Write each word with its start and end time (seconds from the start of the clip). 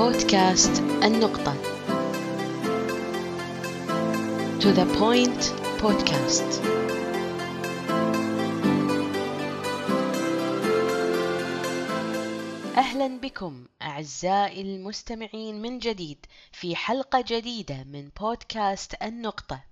بودكاست 0.00 0.80
النقطة. 0.80 1.54
To 4.60 4.68
the 4.78 4.86
point 4.98 5.42
podcast. 5.82 6.50
أهلا 12.76 13.20
بكم 13.20 13.66
أعزائي 13.82 14.60
المستمعين 14.60 15.62
من 15.62 15.78
جديد 15.78 16.26
في 16.52 16.76
حلقة 16.76 17.24
جديدة 17.26 17.84
من 17.84 18.08
بودكاست 18.20 19.02
النقطة. 19.02 19.64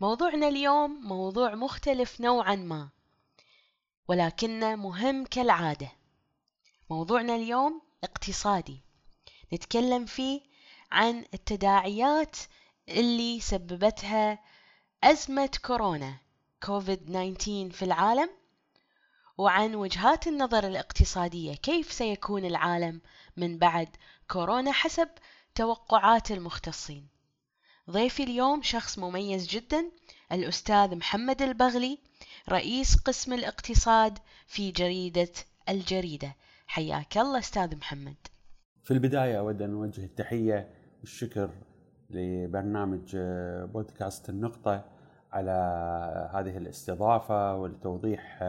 موضوعنا 0.00 0.48
اليوم 0.48 0.90
موضوع 0.90 1.54
مختلف 1.54 2.20
نوعا 2.20 2.54
ما 2.54 2.88
ولكنه 4.08 4.76
مهم 4.76 5.24
كالعادة. 5.24 5.92
موضوعنا 6.90 7.36
اليوم 7.36 7.82
اقتصادي. 8.04 8.85
نتكلم 9.52 10.04
فيه 10.06 10.40
عن 10.92 11.24
التداعيات 11.34 12.36
اللي 12.88 13.40
سببتها 13.40 14.38
أزمة 15.04 15.50
كورونا 15.64 16.16
كوفيد 16.62 17.06
19 17.06 17.70
في 17.70 17.84
العالم 17.84 18.30
وعن 19.38 19.74
وجهات 19.74 20.26
النظر 20.26 20.66
الاقتصادية 20.66 21.54
كيف 21.54 21.92
سيكون 21.92 22.44
العالم 22.44 23.00
من 23.36 23.58
بعد 23.58 23.88
كورونا 24.30 24.72
حسب 24.72 25.08
توقعات 25.54 26.30
المختصين. 26.30 27.08
ضيفي 27.90 28.22
اليوم 28.22 28.62
شخص 28.62 28.98
مميز 28.98 29.46
جدا 29.46 29.90
الأستاذ 30.32 30.96
محمد 30.96 31.42
البغلي 31.42 31.98
رئيس 32.48 32.96
قسم 32.96 33.32
الاقتصاد 33.32 34.18
في 34.46 34.70
جريدة 34.70 35.32
الجريدة. 35.68 36.36
حياك 36.66 37.18
الله 37.18 37.38
أستاذ 37.38 37.76
محمد. 37.76 38.16
في 38.86 38.90
البداية 38.90 39.38
أود 39.38 39.62
أن 39.62 39.74
أوجه 39.74 40.04
التحية 40.04 40.68
والشكر 41.00 41.50
لبرنامج 42.10 43.16
بودكاست 43.72 44.28
النقطة 44.28 44.84
على 45.32 45.50
هذه 46.32 46.56
الاستضافة 46.56 47.56
ولتوضيح 47.56 48.42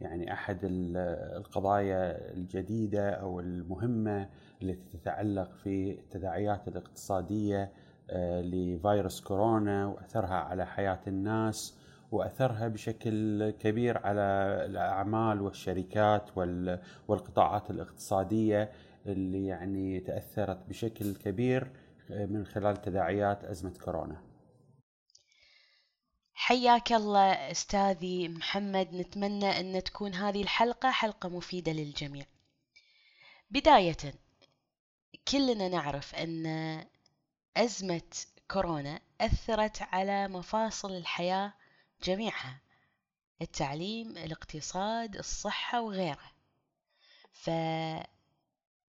يعني 0.00 0.32
أحد 0.32 0.58
القضايا 0.62 2.32
الجديدة 2.34 3.10
أو 3.10 3.40
المهمة 3.40 4.28
التي 4.62 4.98
تتعلق 4.98 5.52
في 5.52 5.90
التداعيات 5.90 6.68
الاقتصادية 6.68 7.72
لفيروس 8.42 9.20
كورونا 9.20 9.86
وأثرها 9.86 10.34
على 10.34 10.66
حياة 10.66 11.00
الناس 11.06 11.78
وأثرها 12.12 12.68
بشكل 12.68 13.50
كبير 13.50 13.98
على 13.98 14.22
الأعمال 14.66 15.42
والشركات 15.42 16.38
والقطاعات 17.08 17.70
الاقتصادية. 17.70 18.70
اللي 19.12 19.46
يعني 19.46 20.00
تأثرت 20.00 20.56
بشكل 20.68 21.14
كبير 21.14 21.72
من 22.10 22.46
خلال 22.46 22.82
تداعيات 22.82 23.44
أزمة 23.44 23.78
كورونا. 23.84 24.22
حياك 26.34 26.92
الله 26.92 27.50
أستاذي 27.50 28.28
محمد 28.28 28.94
نتمنى 28.94 29.60
أن 29.60 29.84
تكون 29.84 30.14
هذه 30.14 30.42
الحلقة 30.42 30.90
حلقة 30.90 31.28
مفيدة 31.28 31.72
للجميع. 31.72 32.26
بداية 33.50 33.96
كلنا 35.28 35.68
نعرف 35.68 36.14
أن 36.14 36.46
أزمة 37.56 38.02
كورونا 38.50 39.00
أثرت 39.20 39.82
على 39.82 40.28
مفاصل 40.28 40.96
الحياة 40.96 41.52
جميعها 42.02 42.60
التعليم 43.42 44.16
الاقتصاد 44.16 45.16
الصحة 45.16 45.82
وغيره 45.82 46.30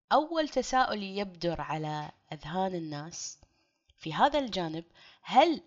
فأول 0.10 0.50
تساؤل 0.50 1.04
يبدر 1.04 1.62
على 1.62 2.12
أذهان 2.34 2.76
الناس 2.76 3.38
في 3.98 4.14
هذا 4.14 4.40
الجانب 4.40 4.84
هل 5.22 5.62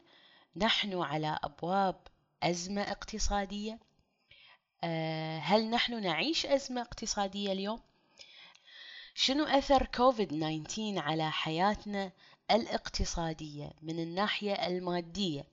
نحن 0.56 1.02
على 1.02 1.39
أبواب 1.45 1.96
أزمة 2.42 2.83
اقتصادية؟ 2.83 3.79
آه، 4.85 5.39
هل 5.39 5.70
نحن 5.70 6.02
نعيش 6.02 6.46
أزمة 6.46 6.80
اقتصادية 6.80 7.52
اليوم؟ 7.52 7.80
شنو 9.14 9.45
أثر 9.45 9.86
كوفيد 9.86 10.29
19 10.29 10.98
على 10.98 11.30
حياتنا 11.30 12.13
الاقتصادية 12.51 13.73
من 13.83 13.98
الناحية 13.98 14.67
المادية؟ 14.67 15.45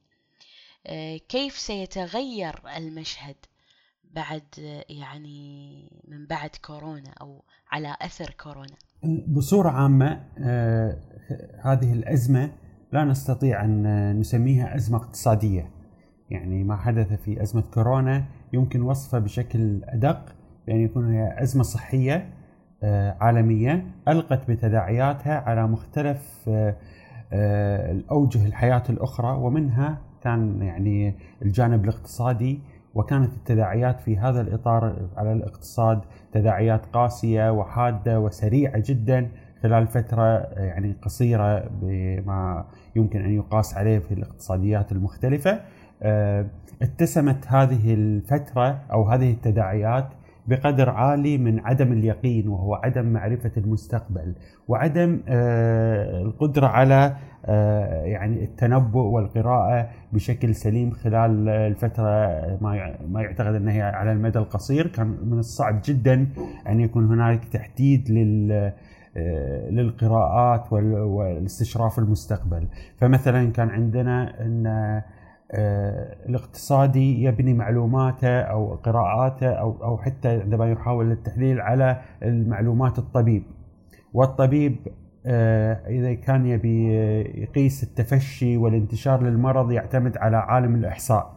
آه، 0.88 1.18
كيف 1.18 1.58
سيتغير 1.60 2.78
المشهد 2.78 3.46
بعد 4.16 4.44
يعني 4.90 5.90
من 6.08 6.26
بعد 6.26 6.50
كورونا 6.66 7.10
أو 7.22 7.44
على 7.72 7.96
أثر 8.02 8.36
كورونا؟ 8.44 8.76
بصورة 9.28 9.70
عامة 9.70 10.24
آه، 10.40 10.98
هذه 11.62 11.94
الأزمة 11.94 12.52
لا 12.92 13.04
نستطيع 13.04 13.66
أن 13.66 14.20
نسميها 14.20 14.76
أزمة 14.76 14.98
اقتصادية. 14.98 15.72
يعني 16.30 16.64
ما 16.64 16.76
حدث 16.76 17.14
في 17.14 17.42
أزمة 17.42 17.64
كورونا 17.74 18.26
يمكن 18.54 18.82
وصفه 18.82 19.20
بشكل 19.20 19.84
أدق 19.84 20.36
بأن 20.68 20.80
يكون 20.80 21.14
هي 21.14 21.44
أزمة 21.44 21.64
صحية 21.64 22.30
آه، 22.84 23.18
عالمية 23.20 23.86
ألقت 24.08 24.52
بتداعياتها 24.52 25.40
على 25.40 25.68
مختلف 25.68 26.50
الأوجه 27.92 28.46
الحياة 28.46 28.84
الأخرى 28.90 29.38
ومنها 29.38 30.02
كان 30.22 30.62
يعني 30.62 31.16
الجانب 31.42 31.84
الاقتصادي 31.84 32.60
وكانت 32.96 33.34
التداعيات 33.34 34.00
في 34.02 34.18
هذا 34.18 34.42
الإطار 34.42 34.96
على 35.18 35.34
الاقتصاد 35.34 36.02
تداعيات 36.32 36.86
قاسية 36.86 37.52
وحادة 37.52 38.20
وسريعة 38.20 38.84
جدا 38.86 39.30
خلال 39.64 39.88
فترة 39.88 40.38
يعني 40.58 40.96
قصيرة 41.02 41.70
بما 41.82 42.66
يمكن 42.96 43.26
أن 43.26 43.32
يقاس 43.32 43.78
عليه 43.78 44.00
في 44.00 44.14
الاقتصاديات 44.14 44.92
المختلفة. 44.92 45.62
آه، 46.04 46.46
اتسمت 46.82 47.48
هذه 47.48 47.94
الفترة 47.94 48.82
أو 48.92 49.04
هذه 49.04 49.32
التداعيات 49.32 50.08
بقدر 50.48 50.90
عالي 50.90 51.38
من 51.38 51.60
عدم 51.60 51.92
اليقين 51.92 52.48
وهو 52.48 52.76
عدم 52.76 53.06
معرفة 53.06 53.52
المستقبل 53.58 54.36
وعدم 54.68 55.22
آه، 55.28 56.22
القدرة 56.22 56.68
على 56.68 57.16
آه، 57.46 58.04
يعني 58.04 58.44
التنبؤ 58.44 59.04
والقراءة 59.04 59.90
بشكل 60.14 60.56
سليم 60.56 60.92
خلال 60.92 61.50
الفترة 61.50 62.06
ما 63.12 63.22
يعتقد 63.22 63.56
أنها 63.56 63.92
على 63.92 64.12
المدى 64.12 64.40
القصير. 64.40 64.88
كان 64.88 65.08
من 65.08 65.40
الصعب 65.40 65.82
جدا 65.86 66.28
أن 66.70 66.80
يكون 66.80 67.06
هنالك 67.06 67.46
تحديد 67.46 68.12
لل 68.12 68.72
آه، 69.18 69.70
للقراءات 69.70 70.74
والاستشراف 70.74 72.00
المستقبل. 72.00 72.68
فمثلا 72.98 73.52
كان 73.52 73.70
عندنا 73.70 74.42
أن 74.42 75.02
الاقتصادي 75.54 77.24
يبني 77.24 77.54
معلوماته 77.54 78.40
أو 78.42 78.76
قراءاته 78.76 79.48
أو 79.48 79.84
أو 79.84 79.98
حتى 79.98 80.42
عندما 80.42 80.72
يحاول 80.72 81.12
التحليل 81.12 81.62
على 81.62 82.02
المعلومات 82.24 83.00
الطبيب. 83.00 83.44
والطبيب 84.14 84.76
آه، 85.28 85.74
إذا 85.88 86.14
كان 86.14 86.46
يبي 86.46 86.94
يقيس 87.42 87.84
التفشي 87.84 88.58
والانتشار 88.58 89.24
للمرض 89.24 89.72
يعتمد 89.72 90.18
على 90.18 90.38
عالم 90.38 90.76
الإحصاء. 90.76 91.36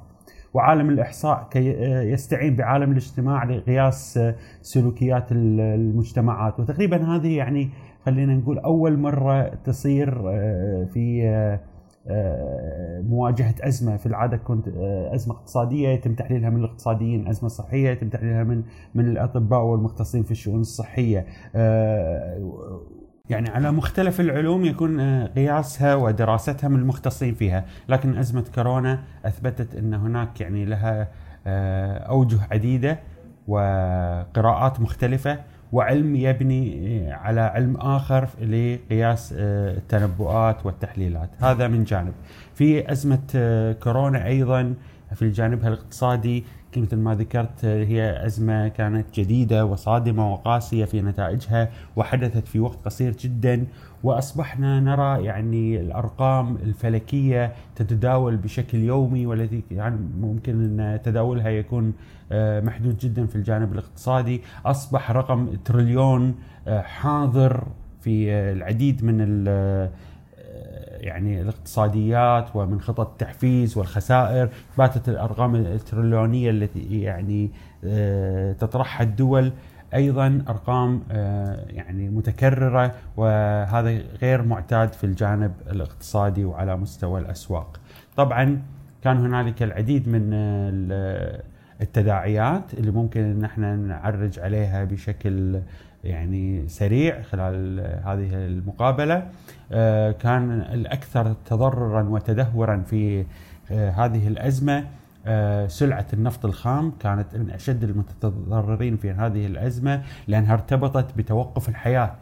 وعالم 0.54 0.90
الإحصاء 0.90 1.48
كي 1.50 1.66
يستعين 2.12 2.56
بعالم 2.56 2.90
الاجتماع 2.90 3.44
لقياس 3.44 4.20
سلوكيات 4.62 5.32
المجتمعات. 5.32 6.60
وتقريبا 6.60 7.16
هذه 7.16 7.36
يعني 7.36 7.70
خلينا 8.06 8.34
نقول 8.34 8.58
أول 8.58 8.98
مرة 8.98 9.42
تصير 9.64 10.30
آه، 10.30 10.84
في 10.84 11.28
آه، 11.28 11.60
مواجهة 13.02 13.54
أزمة 13.60 13.96
في 13.96 14.06
العادة 14.06 14.36
كنت 14.36 14.68
آه، 14.68 15.14
أزمة 15.14 15.34
اقتصادية 15.34 15.88
يتم 15.88 16.14
تحليلها 16.14 16.50
من 16.50 16.64
الاقتصاديين، 16.64 17.28
أزمة 17.28 17.48
صحية 17.48 17.90
يتم 17.90 18.08
تحليلها 18.08 18.44
من 18.44 18.62
من 18.94 19.08
الأطباء 19.08 19.62
والمختصين 19.62 20.22
في 20.22 20.30
الشؤون 20.30 20.60
الصحية. 20.60 21.26
آه، 21.54 22.80
يعني 23.30 23.50
على 23.50 23.72
مختلف 23.72 24.20
العلوم 24.20 24.64
يكون 24.64 25.24
قياسها 25.26 25.94
ودراستها 25.94 26.68
من 26.68 26.78
المختصين 26.78 27.34
فيها، 27.34 27.64
لكن 27.88 28.18
أزمة 28.18 28.44
كورونا 28.54 29.02
أثبتت 29.24 29.76
أن 29.76 29.94
هناك 29.94 30.40
يعني 30.40 30.64
لها 30.64 31.08
أوجه 32.06 32.38
عديدة 32.50 32.98
وقراءات 33.48 34.80
مختلفة 34.80 35.38
وعلم 35.72 36.16
يبني 36.16 37.12
على 37.12 37.40
علم 37.40 37.76
آخر 37.76 38.28
لقياس 38.40 39.34
آه، 39.38 39.76
التنبؤات 39.76 40.66
والتحليلات. 40.66 41.30
هذا 41.40 41.68
من 41.68 41.84
جانب. 41.84 42.12
في 42.54 42.92
أزمة 42.92 43.18
آه، 43.34 43.72
كورونا 43.72 44.26
أيضا 44.26 44.74
في 45.14 45.30
جانبها 45.30 45.68
الاقتصادي 45.68 46.44
مثل 46.76 46.96
ما 46.96 47.14
ذكرت 47.14 47.64
آه، 47.64 47.84
هي 47.84 48.26
أزمة 48.26 48.68
كانت 48.68 49.14
جديدة 49.14 49.64
وصادمة 49.64 50.32
وقاسية 50.32 50.84
في 50.84 51.02
نتائجها 51.02 51.70
وحدثت 51.96 52.48
في 52.48 52.60
وقت 52.60 52.78
قصير 52.84 53.12
جدا 53.12 53.66
وأصبحنا 54.02 54.80
نرى 54.80 55.24
يعني 55.24 55.80
الأرقام 55.80 56.56
الفلكية 56.56 57.52
تتداول 57.76 58.36
بشكل 58.36 58.78
يومي 58.78 59.26
والتي 59.26 59.62
يعني 59.70 59.98
ممكن 60.20 60.80
أن 60.80 61.02
تداولها 61.02 61.48
يكون 61.48 61.92
آه، 62.32 62.60
محدود 62.60 62.98
جدا 62.98 63.26
في 63.26 63.36
الجانب 63.36 63.72
الاقتصادي. 63.72 64.42
أصبح 64.66 65.10
رقم 65.10 65.48
تريليون 65.64 66.34
آه، 66.68 66.80
حاضر 66.80 67.66
في 68.00 68.30
العديد 68.32 69.04
من 69.04 69.20
يعني 71.00 71.40
الاقتصاديات 71.40 72.56
ومن 72.56 72.80
خطط 72.80 73.10
التحفيز 73.10 73.78
والخسائر 73.78 74.48
باتت 74.78 75.08
الأرقام 75.08 75.54
التريليونية 75.54 76.50
التي 76.50 77.00
يعني 77.02 77.50
تطرحها 78.54 79.02
الدول 79.04 79.52
أيضا 79.94 80.42
أرقام 80.48 81.02
يعني 81.70 82.08
متكررة 82.08 82.94
وهذا 83.16 83.90
غير 84.22 84.42
معتاد 84.42 84.92
في 84.92 85.04
الجانب 85.04 85.52
الاقتصادي 85.70 86.44
وعلى 86.44 86.76
مستوى 86.76 87.20
الأسواق. 87.20 87.80
طبعا 88.16 88.62
كان 89.04 89.16
هنالك 89.16 89.62
العديد 89.62 90.08
من 90.08 90.32
التداعيات 91.80 92.74
اللي 92.74 92.90
ممكن 92.90 93.20
إن 93.20 93.44
إحنا 93.44 93.76
نعرج 93.76 94.38
عليها 94.38 94.84
بشكل 94.84 95.60
يعني 96.04 96.68
سريع 96.68 97.22
خلال 97.22 97.80
هذه 97.80 98.46
المقابلة. 98.46 99.28
آه، 99.72 100.10
كان 100.10 100.50
الأكثر 100.60 101.32
تضررا 101.32 102.02
وتدهورا 102.02 102.82
في 102.86 103.26
آه، 103.70 103.90
هذه 103.90 104.28
الأزمة 104.28 104.84
آه، 105.26 105.66
سلعة 105.66 106.06
النفط 106.12 106.44
الخام 106.44 106.92
كانت 107.00 107.36
من 107.36 107.50
أشد 107.50 107.84
المتضررين 107.84 108.96
في 108.96 109.10
هذه 109.10 109.46
الأزمة 109.46 110.02
لأنها 110.28 110.54
ارتبطت 110.54 111.16
بتوقف 111.16 111.68
الحياة. 111.68 112.16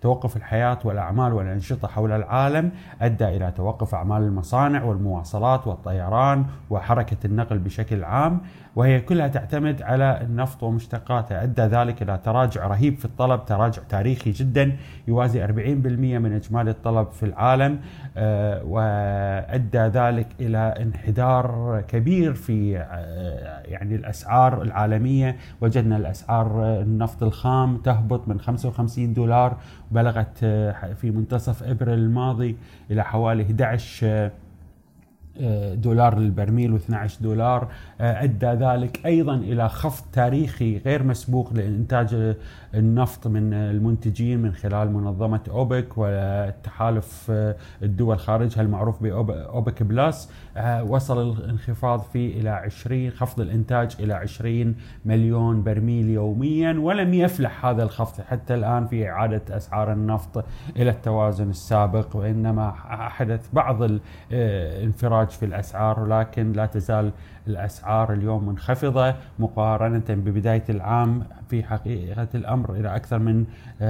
توقف 0.00 0.36
الحياة 0.36 0.78
والأعمال 0.84 1.32
والأنشطة 1.32 1.88
حول 1.88 2.12
العالم 2.12 2.70
أدى 3.00 3.24
إلى 3.28 3.52
توقف 3.56 3.94
أعمال 3.94 4.22
المصانع 4.22 4.84
والمواصلات 4.84 5.66
والطيران 5.66 6.46
وحركة 6.70 7.16
النقل 7.24 7.58
بشكل 7.58 8.04
عام. 8.04 8.40
وهي 8.76 9.00
كلها 9.00 9.28
تعتمد 9.28 9.82
على 9.82 10.20
النفط 10.22 10.62
ومشتقاته. 10.62 11.42
أدى 11.42 11.62
ذلك 11.62 12.02
إلى 12.02 12.20
تراجع 12.24 12.66
رهيب 12.66 12.98
في 12.98 13.04
الطلب 13.04 13.44
تراجع 13.44 13.82
تاريخي 13.88 14.30
جدا 14.30 14.76
يوازي 15.08 15.46
40% 15.46 15.50
من 16.18 16.32
إجمالي 16.32 16.70
الطلب 16.70 17.10
في 17.10 17.22
العالم 17.22 17.80
آه، 18.16 18.64
وأدى 18.64 19.78
ذلك 19.78 20.26
إلى 20.40 20.58
انحدار 20.58 21.80
كبير 21.88 22.34
في 22.34 22.78
آه، 22.78 23.62
يعني 23.64 23.94
الأسعار 23.94 24.62
العالمية. 24.62 25.36
وجدنا 25.60 25.96
الأسعار 25.96 26.80
النفط 26.80 27.22
الخام 27.22 27.76
تهبط 27.76 28.28
من 28.28 28.40
55 28.40 29.14
دولار 29.14 29.56
بلغت 29.90 30.38
آه، 30.42 30.92
في 30.92 31.10
منتصف 31.10 31.62
أبريل 31.62 31.98
الماضي 31.98 32.56
إلى 32.90 33.04
حوالي 33.04 33.42
11 33.42 34.30
دولار 35.74 36.18
للبرميل 36.18 36.78
و12 36.78 37.22
دولار 37.22 37.68
آه، 38.00 38.24
أدى 38.24 38.46
ذلك 38.46 39.06
أيضا 39.06 39.34
إلى 39.34 39.68
خفض 39.68 40.04
تاريخي 40.12 40.78
غير 40.78 41.02
مسبوق 41.02 41.52
لإنتاج 41.52 42.36
النفط 42.74 43.26
من 43.26 43.52
المنتجين 43.52 44.42
من 44.42 44.52
خلال 44.52 44.92
منظمة 44.92 45.40
أوبك 45.50 45.98
والتحالف 45.98 47.26
آه، 47.30 47.56
الدول 47.82 48.18
خارجها 48.18 48.62
المعروف 48.62 49.02
باوبك 49.02 49.82
بلس 49.82 50.30
آه، 50.56 50.84
وصل 50.84 51.32
الانخفاض 51.32 52.00
فيه 52.00 52.40
إلى 52.40 52.50
20 52.50 53.10
خفض 53.10 53.40
الإنتاج 53.40 53.96
إلى 54.00 54.14
20 54.14 54.74
مليون 55.04 55.62
برميل 55.62 56.08
يوميا 56.08 56.72
ولم 56.72 57.14
يفلح 57.14 57.66
هذا 57.66 57.82
الخفض 57.82 58.20
حتى 58.20 58.54
الآن 58.54 58.86
في 58.86 59.08
إعادة 59.08 59.56
أسعار 59.56 59.92
النفط 59.92 60.44
إلى 60.76 60.90
التوازن 60.90 61.50
السابق 61.50 62.16
وإنما 62.16 62.70
حدث 63.08 63.48
بعض 63.52 63.82
الانفراج 64.32 65.27
في 65.36 65.44
الأسعار 65.44 66.00
ولكن 66.00 66.52
لا 66.52 66.66
تزال 66.66 67.12
الأسعار 67.46 68.12
اليوم 68.12 68.48
منخفضة 68.48 69.14
مقارنة 69.38 70.04
ببداية 70.08 70.64
العام 70.68 71.24
في 71.50 71.62
حقيقة 71.64 72.28
الأمر. 72.34 72.74
إلى 72.74 72.96
أكثر 72.96 73.18
من 73.18 73.44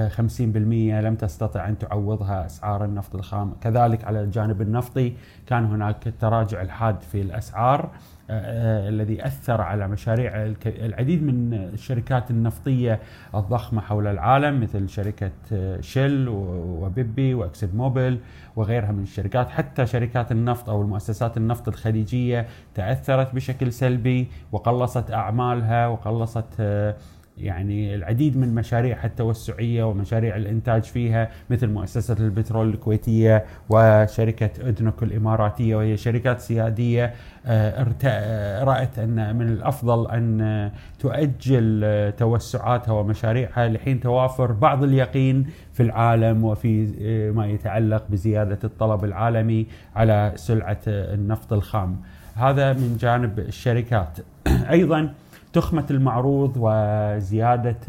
50% 0.09 0.97
آه، 0.97 1.01
لم 1.01 1.15
تستطع 1.15 1.67
أن 1.67 1.77
تعوضها 1.77 2.45
أسعار 2.45 2.85
النفط 2.85 3.15
الخام، 3.15 3.53
كذلك 3.61 4.03
على 4.03 4.21
الجانب 4.21 4.61
النفطي 4.61 5.13
كان 5.47 5.65
هناك 5.65 6.07
التراجع 6.07 6.61
الحاد 6.61 7.01
في 7.01 7.21
الأسعار. 7.21 7.89
الذي 8.29 9.25
أثر 9.25 9.61
على 9.61 9.87
مشاريع 9.87 10.53
العديد 10.65 11.23
من 11.23 11.53
الشركات 11.53 12.31
النفطية 12.31 12.99
الضخمة 13.35 13.81
حول 13.81 14.07
العالم 14.07 14.61
مثل 14.61 14.89
شركة 14.89 15.31
آه، 15.53 15.81
شل 15.81 16.27
وبيبي 16.27 17.33
وأكسيد 17.33 17.75
موبيل 17.75 18.19
وغيرها 18.55 18.91
من 18.91 19.03
الشركات. 19.03 19.49
حتى 19.49 19.85
شركات 19.85 20.31
النفط 20.31 20.69
أو 20.69 20.81
المؤسسات 20.81 21.37
النفط 21.37 21.67
الخليجية 21.67 22.47
تأثرت 22.75 23.35
بشكل 23.35 23.73
سلبي 23.73 24.27
وقلصت 24.51 25.11
أعمالها 25.11 25.87
وقلصت 25.87 26.45
آه، 26.59 26.95
يعني 27.39 27.95
العديد 27.95 28.37
من 28.37 28.55
مشاريعها 28.55 29.05
التوسعية 29.05 29.83
ومشاريع 29.83 30.35
الإنتاج 30.35 30.83
فيها 30.83 31.29
مثل 31.49 31.67
مؤسسة 31.67 32.15
البترول 32.19 32.69
الكويتية 32.69 33.45
وشركة 33.69 34.49
أدنوك 34.69 35.03
الإماراتية 35.03 35.75
وهي 35.75 35.97
شركات 35.97 36.39
سيادية. 36.39 37.13
آه، 37.45 37.93
آه، 38.03 38.63
رأت 38.63 38.99
أن 38.99 39.35
من 39.35 39.47
الأفضل 39.47 40.11
أن 40.11 40.71
تؤجل 40.99 42.13
توسعاتها 42.17 42.91
ومشاريعها 42.91 43.67
لحين 43.67 43.99
توافر 43.99 44.51
بعض 44.51 44.83
اليقين 44.83 45.47
في 45.73 45.83
العالم 45.83 46.43
وفي 46.43 46.93
آه، 47.01 47.31
ما 47.31 47.47
يتعلق 47.47 48.03
بزيادة 48.09 48.59
الطلب 48.63 49.03
العالمي 49.03 49.67
على 49.95 50.31
سلعة 50.35 50.81
النفط 50.87 51.53
الخام. 51.53 52.01
هذا 52.35 52.73
من 52.73 52.97
جانب 52.99 53.39
الشركات. 53.39 54.19
أيضا 54.69 55.13
تخمة 55.53 55.85
المعروض 55.91 56.53
وزيادة 56.57 57.79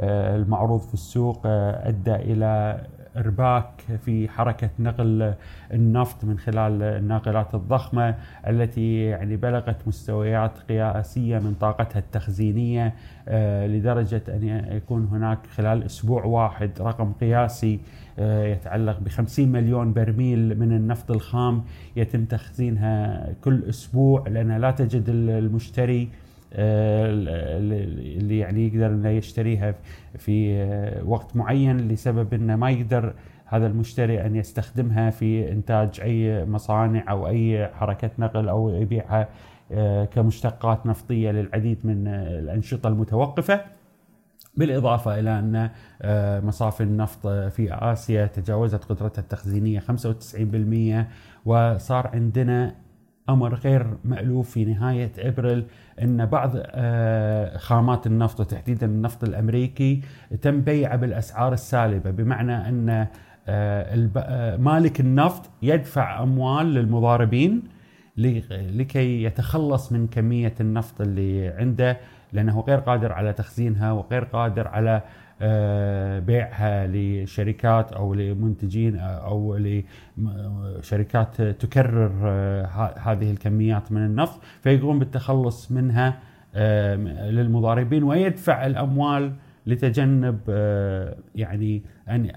المعروض 0.00 0.80
في 0.80 0.94
السوق 0.94 1.40
أدى 1.46 2.14
إلى 2.14 2.80
إرباك 3.16 3.82
في 4.04 4.28
حركة 4.28 4.70
نقل 4.78 5.34
النفط 5.72 6.24
من 6.24 6.38
خلال 6.38 6.82
الناقلات 6.82 7.54
الضخمة 7.54 8.14
التي 8.46 9.04
يعني 9.04 9.36
بلغت 9.36 9.76
مستويات 9.88 10.58
قياسية 10.58 11.38
من 11.38 11.54
طاقتها 11.60 11.98
التخزينية 11.98 12.94
آه، 13.28 13.66
لدرجة 13.66 14.22
أن 14.28 14.64
يكون 14.70 15.08
هناك 15.12 15.46
خلال 15.46 15.84
أسبوع 15.84 16.24
واحد 16.24 16.70
رقم 16.80 17.12
قياسي 17.12 17.80
آه، 18.18 18.44
يتعلق 18.44 19.00
ب 19.00 19.08
50 19.08 19.48
مليون 19.48 19.92
برميل 19.92 20.58
من 20.58 20.72
النفط 20.72 21.10
الخام 21.10 21.62
يتم 21.96 22.24
تخزينها 22.24 23.26
كل 23.44 23.64
أسبوع 23.68 24.28
لانها 24.28 24.58
لا 24.58 24.70
تجد 24.70 25.04
المشتري 25.08 26.02
آه، 26.02 26.19
اللي 26.52 28.38
يعني 28.38 28.66
يقدر 28.66 28.86
إنه 28.86 29.08
يشتريها 29.08 29.74
في 30.18 30.56
آه، 30.56 31.04
وقت 31.04 31.36
معين 31.36 31.88
لسبب 31.88 32.34
إنه 32.34 32.56
ما 32.56 32.70
يقدر 32.70 33.14
هذا 33.46 33.66
المشتري 33.66 34.26
أن 34.26 34.36
يستخدمها 34.36 35.10
في 35.10 35.52
إنتاج 35.52 36.00
أي 36.00 36.44
مصانع 36.44 37.10
أو 37.10 37.28
أي 37.28 37.68
حركه 37.68 38.10
نقل 38.18 38.48
أو 38.48 38.68
يبيعها 38.70 39.28
آه، 39.72 40.04
كمشتقات 40.04 40.86
نفطية 40.86 41.30
للعديد 41.30 41.78
من 41.84 42.08
الأنشطة 42.08 42.88
المتوقفة. 42.88 43.60
بالإضافة 44.56 45.18
إلى 45.18 45.38
أن 45.38 45.70
مصافي 46.46 46.82
النفط 46.82 47.28
في 47.28 47.74
آسيا 47.74 48.26
تجاوزت 48.26 48.84
قدرتها 48.84 49.22
التخزينية 49.22 49.80
95% 49.80 51.08
وصار 51.44 52.10
عندنا 52.14 52.74
أمر 53.32 53.54
غير 53.54 53.86
مألوف 54.04 54.50
في 54.50 54.64
نهاية 54.64 55.12
إبريل 55.18 55.64
إن 56.02 56.26
بعض 56.26 56.52
آه، 56.56 57.56
خامات 57.56 58.06
النفط 58.06 58.40
وتحديدا 58.40 58.86
النفط 58.86 59.24
الأمريكي 59.24 60.02
تم 60.42 60.60
بيعه 60.60 60.96
بالأسعار 60.96 61.52
السالبة 61.52 62.10
بمعنى 62.10 62.68
إن 62.68 63.06
آه، 63.48 64.08
آه، 64.16 64.56
مالك 64.56 65.00
النفط 65.00 65.50
يدفع 65.62 66.22
أموال 66.22 66.66
للمضاربين 66.74 67.62
لكي 68.16 69.22
يتخلص 69.22 69.92
من 69.92 70.06
كمية 70.06 70.54
النفط 70.60 71.00
اللي 71.00 71.48
عنده 71.48 71.96
لأنه 72.32 72.60
غير 72.60 72.78
قادر 72.78 73.12
على 73.12 73.32
تخزينها 73.32 73.92
وغير 73.92 74.24
قادر 74.24 74.68
على 74.68 75.02
بيعها 76.20 76.86
لشركات 76.86 77.92
أو 77.92 78.14
لمنتجين 78.14 78.96
أو 78.98 79.56
لشركات 80.18 81.42
تكرر 81.42 82.12
آه، 82.24 82.94
هذه 82.98 83.30
الكميات 83.30 83.92
من 83.92 84.06
النفط 84.06 84.40
فيقوم 84.62 84.98
بالتخلص 84.98 85.72
منها 85.72 86.18
آه، 86.54 86.96
للمضاربين 87.30 88.02
ويدفع 88.02 88.66
الأموال 88.66 89.32
لتجنب 89.66 90.40
يعني 91.34 91.82
ان 92.08 92.30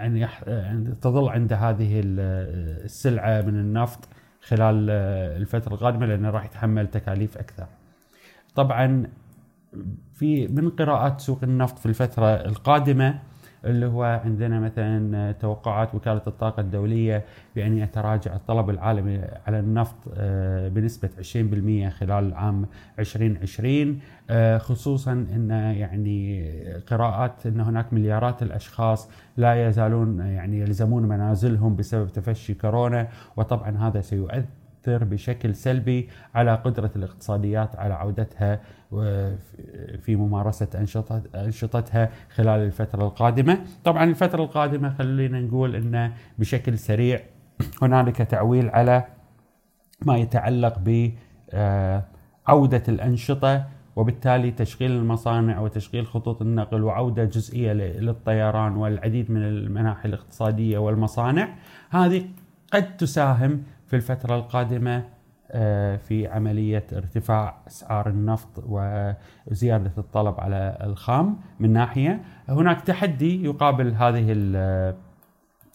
أن 0.48 0.94
تظل 1.00 1.28
عند 1.28 1.52
هذه 1.52 2.00
السلعة 2.04 3.42
من 3.42 3.54
النفط 3.54 4.08
خلال 4.42 4.90
الفترة 5.40 5.74
القادمة 5.74 6.06
لأنه 6.06 6.30
راح 6.30 6.44
يتحمل 6.44 6.86
تكاليف 6.86 7.38
أكثر. 7.38 7.66
طبعا 8.54 9.06
في 10.14 10.48
من 10.48 10.70
قراءات 10.70 11.20
سوق 11.20 11.38
النفط 11.42 11.78
في 11.78 11.86
الفترة 11.86 12.26
القادمة 12.26 13.18
اللي 13.64 13.86
هو 13.86 14.02
عندنا 14.24 14.60
مثلا 14.60 15.32
توقعات 15.32 15.94
وكالة 15.94 16.22
الطاقة 16.26 16.60
الدولية 16.60 17.24
بأن 17.56 17.78
يتراجع 17.78 18.34
الطلب 18.34 18.70
العالمي 18.70 19.20
على 19.46 19.58
النفط 19.58 19.96
آه، 20.14 20.68
بنسبة 20.68 21.10
20% 21.88 21.88
خلال 21.88 22.34
عام 22.34 22.66
2020 22.98 24.00
آه، 24.30 24.58
خصوصا 24.58 25.12
أن 25.12 25.50
يعني 25.50 26.50
قراءات 26.90 27.46
أن 27.46 27.60
هناك 27.60 27.92
مليارات 27.92 28.42
الأشخاص 28.42 29.08
لا 29.36 29.68
يزالون 29.68 30.18
يعني 30.20 30.60
يلزمون 30.60 31.02
منازلهم 31.02 31.76
بسبب 31.76 32.08
تفشي 32.08 32.54
كورونا 32.54 33.08
وطبعا 33.36 33.76
هذا 33.88 34.00
سيؤثر 34.00 34.63
تؤثر 34.84 35.04
بشكل 35.04 35.54
سلبي 35.54 36.08
على 36.34 36.54
قدرة 36.54 36.90
الاقتصاديات 36.96 37.76
على 37.76 37.94
عودتها 37.94 38.60
في 40.02 40.16
ممارسة 40.16 40.68
أنشطتها 41.34 42.10
خلال 42.34 42.60
الفترة 42.60 43.04
القادمة. 43.04 43.58
طبعا 43.84 44.04
الفترة 44.04 44.42
القادمة 44.42 44.94
خلينا 44.98 45.40
نقول 45.40 45.76
أنه 45.76 46.12
بشكل 46.38 46.78
سريع 46.78 47.20
هنالك 47.82 48.16
تعويل 48.16 48.70
على 48.70 49.04
ما 50.02 50.16
يتعلق 50.16 50.78
ب 50.78 51.10
آه، 51.50 52.04
عودة 52.46 52.82
الأنشطة 52.88 53.66
وبالتالي 53.96 54.50
تشغيل 54.50 54.90
المصانع 54.90 55.60
وتشغيل 55.60 56.06
خطوط 56.06 56.42
النقل 56.42 56.82
وعودة 56.82 57.24
جزئية 57.24 57.72
للطيران 57.72 58.76
والعديد 58.76 59.30
من 59.30 59.42
المناحي 59.42 60.08
الاقتصادية 60.08 60.78
والمصانع. 60.78 61.48
هذه 61.90 62.24
قد 62.72 62.96
تساهم 62.96 63.62
في 63.94 64.12
الفترة 64.12 64.36
القادمة 64.36 65.04
آه، 65.50 65.96
في 65.96 66.26
عملية 66.26 66.86
ارتفاع 66.92 67.62
أسعار 67.66 68.08
النفط 68.08 68.64
وزيادة 68.66 69.92
الطلب 69.98 70.40
على 70.40 70.78
الخام 70.82 71.36
من 71.60 71.72
ناحية. 71.72 72.20
هناك 72.48 72.80
تحدي 72.80 73.44
يقابل 73.44 73.94
هذه 73.94 74.32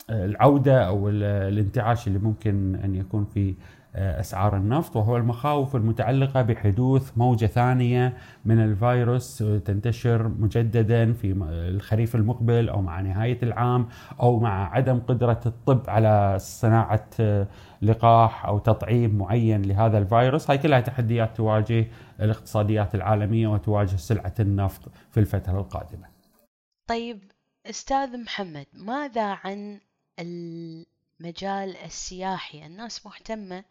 العودة 0.09 0.88
أو 0.88 1.09
الانتعاش 1.09 2.07
اللي 2.07 2.19
ممكن 2.19 2.75
أن 2.75 2.95
يكون 2.95 3.25
في 3.25 3.49
آه، 3.49 3.55
أسعار 3.96 4.58
النفط 4.58 4.96
وهو 4.96 5.17
المخاوف 5.17 5.75
المتعلقة 5.75 6.41
بحدوث 6.41 7.17
موجة 7.17 7.46
ثانية 7.46 8.17
من 8.46 8.60
الفيروس 8.60 9.38
تنتشر 9.38 10.27
مجددا 10.27 11.13
في 11.13 11.34
الخريف 11.51 12.15
المقبل 12.15 12.69
أو 12.69 12.81
مع 12.81 13.01
نهاية 13.01 13.38
العام 13.43 13.88
أو 14.19 14.39
مع 14.39 14.74
عدم 14.74 15.00
قدرة 15.00 15.39
الطب 15.46 15.89
على 15.89 16.38
صناعة 16.39 17.08
آه، 17.19 17.48
لقاح 17.81 18.46
أو 18.46 18.60
تطعيم 18.60 19.17
معين 19.17 19.62
لهذا 19.62 19.98
الفيروس، 19.98 20.50
هاي 20.51 20.58
كلها 20.58 20.79
تحديات 20.79 21.38
تواجه 21.38 21.88
الاقتصاديات 22.19 22.96
العالمية 22.96 23.48
وتواجه 23.48 23.96
سلعة 23.96 24.34
النفط 24.39 24.91
في 25.12 25.19
الفترة 25.19 25.60
القادمة. 25.60 26.08
طيب 26.88 27.19
أستاذ 27.65 28.17
محمد 28.24 28.65
ماذا 28.74 29.38
عن 29.43 29.79
المجال 31.19 31.77
السياحي. 31.77 32.65
الناس 32.65 33.05
مهتمة 33.05 33.63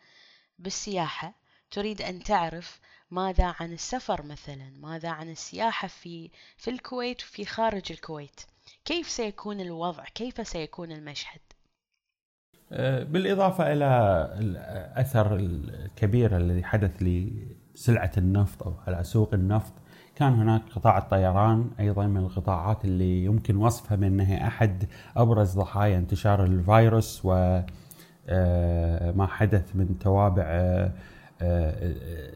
بالسياحة. 0.58 1.34
تريد 1.70 2.02
أن 2.02 2.22
تعرف 2.22 2.80
ماذا 3.10 3.54
عن 3.60 3.72
السفر 3.72 4.22
مثلا 4.22 4.70
ماذا 4.80 5.08
عن 5.08 5.30
السياحة 5.30 5.88
في 5.88 6.30
في 6.56 6.70
الكويت 6.70 7.22
وفي 7.22 7.44
خارج 7.44 7.92
الكويت. 7.92 8.40
كيف 8.84 9.08
سيكون 9.08 9.60
الوضع؟ 9.60 10.04
كيف 10.04 10.48
سيكون 10.48 10.92
المشهد؟ 10.92 11.40
أه، 12.72 13.02
بالإضافة 13.02 13.72
إلى 13.72 13.86
الأثر 14.40 15.36
الكبير 15.36 16.36
الذي 16.36 16.64
حدث 16.64 17.02
لسلعة 17.02 18.12
النفط 18.16 18.62
أو 18.62 18.74
على 18.86 19.04
سوق 19.04 19.34
النفط 19.34 19.72
كان 20.18 20.34
هناك 20.34 20.62
قطاع 20.76 20.98
الطيران 20.98 21.70
أيضا 21.80 22.06
من 22.06 22.16
القطاعات 22.16 22.84
اللي 22.84 23.24
يمكن 23.24 23.56
وصفها 23.56 23.96
بأنها 23.96 24.46
أحد 24.46 24.84
أبرز 25.16 25.58
ضحايا 25.58 25.98
انتشار 25.98 26.44
الفيروس 26.44 27.20
و 27.24 27.60
آه، 28.28 29.12
ما 29.12 29.26
حدث 29.26 29.76
من 29.76 29.98
توابع 29.98 30.42
آه، 30.46 30.92
آه، 31.42 31.72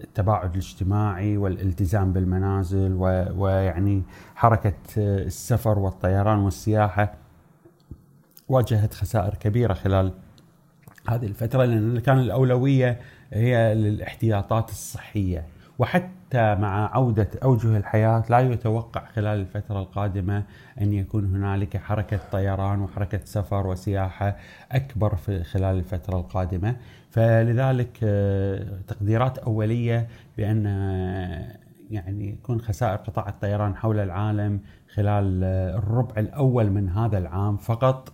التباعد 0.05 0.51
الاجتماعي 0.51 1.37
والالتزام 1.37 2.12
بالمنازل 2.12 2.95
ويعني 3.37 4.03
حركة 4.35 4.75
السفر 4.97 5.79
والطيران 5.79 6.39
والسياحة 6.39 7.15
واجهت 8.49 8.95
خسائر 8.95 9.35
كبيرة 9.35 9.75
خلال 9.75 10.12
هذه 11.09 11.27
الفترة 11.27 11.65
لأن 11.65 11.99
كان 11.99 12.19
الأولوية 12.19 13.01
هي 13.33 13.75
للإحتياطات 13.75 14.71
الصحية. 14.71 15.51
وحتى 15.83 16.55
مع 16.55 16.95
عودة 16.95 17.29
أوجه 17.45 17.77
الحياة 17.77 18.25
لا 18.31 18.41
يتوقع 18.41 19.05
خلال 19.05 19.41
الفترة 19.41 19.81
القادمة 19.81 20.43
أن 20.81 20.93
يكون 20.93 21.35
هنالك 21.35 21.77
حركة 21.77 22.21
طيران 22.33 22.81
وحركة 22.81 23.21
سفر 23.25 23.67
وسياحة 23.67 24.37
أكبر 24.73 25.15
في 25.15 25.45
خلال 25.45 25.79
الفترة 25.79 26.17
القادمة. 26.17 26.77
فلذلك 27.11 27.99
آه، 28.03 28.67
تقديرات 28.89 29.39
أولية 29.39 30.09
بأن 30.37 30.67
آه، 30.67 31.57
يعني 31.91 32.29
يكون 32.29 32.61
خسائر 32.61 32.97
قطاع 32.97 33.29
الطيران 33.29 33.77
حول 33.77 33.99
العالم 33.99 34.61
خلال 34.95 35.41
آه، 35.45 35.79
الربع 35.79 36.15
الأول 36.19 36.71
من 36.71 36.89
هذا 36.89 37.19
العام 37.19 37.57
فقط 37.57 38.12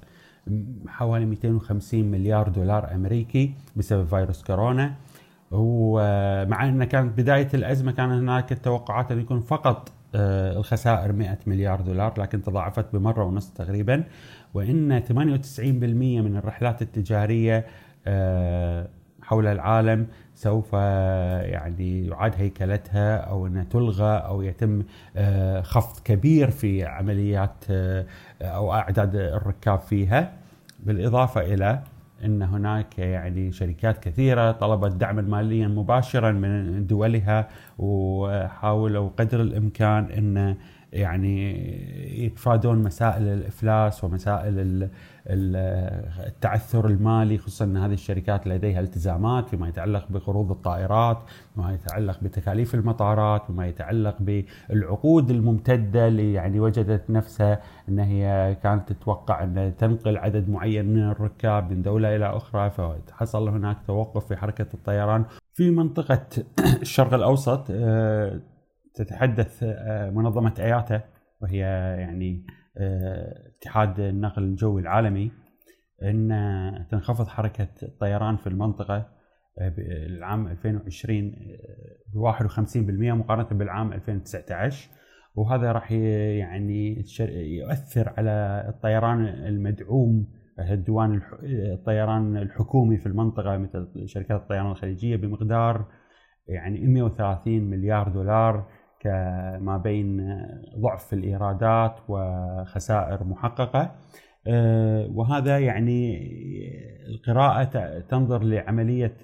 حوالي 0.87 1.25
250 1.27 2.11
مليار 2.11 2.49
دولار 2.49 2.95
أمريكي 2.95 3.55
بسبب 3.77 4.07
فيروس 4.07 4.43
كورونا. 4.43 4.95
ومع 5.51 6.69
ان 6.69 6.85
كانت 6.85 7.19
بداية 7.19 7.49
الأزمة 7.55 7.93
كان 7.93 8.11
هناك 8.11 8.53
التوقعات 8.53 9.13
أن 9.13 9.21
يكون 9.21 9.41
فقط 9.41 9.93
آه، 10.15 10.57
الخسائر 10.57 11.13
100 11.13 11.39
مليار 11.47 11.81
دولار 11.81 12.21
لكن 12.21 12.43
تضاعفت 12.43 12.87
بمرة 12.93 13.25
ونصف 13.25 13.51
تقريبا 13.55 14.05
وإن 14.55 15.03
98% 15.03 15.61
من 16.21 16.37
الرحلات 16.37 16.83
التجارية 16.83 17.67
آه، 18.07 18.89
حول 19.23 19.47
العالم 19.47 20.07
سوف 20.35 20.73
يعني 20.73 22.07
يعاد 22.07 22.35
هيكلتها 22.37 23.17
أو 23.17 23.47
إنها 23.47 23.65
تلغى 23.65 24.17
أو 24.17 24.43
يتم 24.43 24.83
آه، 25.17 25.61
خفض 25.61 26.03
كبير 26.05 26.51
في 26.51 26.85
عمليات 26.85 27.65
أو 28.43 28.73
أعداد 28.73 29.17
الركاب 29.17 29.81
فيها 29.81 30.33
بالإضافة 30.81 31.41
إلى 31.41 31.83
إن 32.25 32.43
هناك 32.43 32.99
يعني 32.99 33.53
شركات 33.53 33.99
كثيرة 34.05 34.53
طلبت 34.53 34.93
دعما 34.93 35.23
ماليا 35.23 35.69
مباشرا 35.69 36.33
من 36.33 36.87
دولها 36.87 37.49
وحاولوا 37.79 39.11
قدر 39.19 39.43
الإمكان 39.43 40.05
إن 40.05 40.57
يعني 40.93 42.25
يتفادون 42.25 42.83
مسائل 42.83 43.23
الإفلاس 43.23 44.05
ومسائل 44.05 44.89
التعثر 46.27 46.87
المالي 46.87 47.39
خصوصا 47.39 47.65
إن 47.65 47.77
هذه 47.77 47.93
الشركات 47.93 48.47
لديها 48.47 48.81
التزامات 48.81 49.49
فيما 49.49 49.69
يتعلق 49.69 50.07
بقروض 50.11 50.51
الطائرات 50.51 51.19
وما 51.57 51.73
يتعلق 51.75 52.21
بتكاليف 52.23 52.75
المطارات 52.75 53.51
وما 53.51 53.67
يتعلق 53.67 54.17
بالعقود 54.21 55.31
الممتدة 55.31 56.09
اللي 56.09 56.33
يعني 56.33 56.61
وجدت 56.61 57.11
نفسها 57.11 57.61
إن 57.89 57.99
هي 57.99 58.57
كانت 58.63 58.93
تتوقع 58.93 59.45
إن 59.45 59.73
تنقل 59.79 60.17
عدد 60.17 60.49
معين 60.49 60.87
من 60.87 61.11
الركاب 61.11 61.71
من 61.71 61.83
دولة 61.83 62.17
إلى 62.17 62.27
أخرى 62.27 62.71
فحصل 62.71 63.49
هناك 63.49 63.77
توقف 63.87 64.27
في 64.27 64.37
حركة 64.37 64.67
الطيران 64.75 65.25
في 65.55 65.71
منطقة 65.71 66.27
الشرق 66.83 67.15
الأوسط. 67.15 67.67
آه، 67.71 68.41
تتحدث 68.99 69.63
آه، 69.63 70.11
منظمة 70.11 70.55
اياتا 70.59 71.03
وهي 71.43 71.59
يعني 72.01 72.47
آه، 72.77 73.49
اتحاد 73.59 74.01
النقل 74.01 74.43
الجوي 74.43 74.83
العالمي 74.83 75.33
إن 76.03 76.87
تنخفض 76.91 77.29
حركة 77.29 77.69
الطيران 77.83 78.37
في 78.37 78.47
المنطقة 78.47 78.97
آه، 79.59 79.75
العام 80.07 80.49
2020 80.49 81.35
ب 82.15 82.17
51% 82.17 83.13
مقارنة 83.13 83.49
بالعام 83.59 83.93
2019 83.93 84.91
وهذا 85.35 85.73
راح 85.73 85.93
يعني 85.93 87.05
يؤثر 87.59 88.13
على 88.17 88.65
الطيران 88.69 89.25
المدعوم 89.27 90.27
الديوان 90.61 91.23
الطيران 91.43 92.37
الحكومي 92.37 92.97
في 92.97 93.07
المنطقة 93.07 93.57
مثل 93.57 94.09
شركات 94.09 94.41
الطيران 94.41 94.71
الخليجية 94.71 95.17
بمقدار 95.17 95.87
يعني 96.49 96.87
130 96.87 97.61
مليار 97.61 98.09
دولار. 98.09 98.67
كما 99.01 99.81
بين 99.85 100.39
ضعف 100.79 101.13
الإيرادات 101.13 102.01
وخسائر 102.09 103.25
محققة. 103.25 103.95
آه، 104.47 105.11
وهذا 105.15 105.59
يعني 105.59 106.19
القراءة 107.09 107.99
تنظر 108.01 108.43
لعملية 108.43 109.17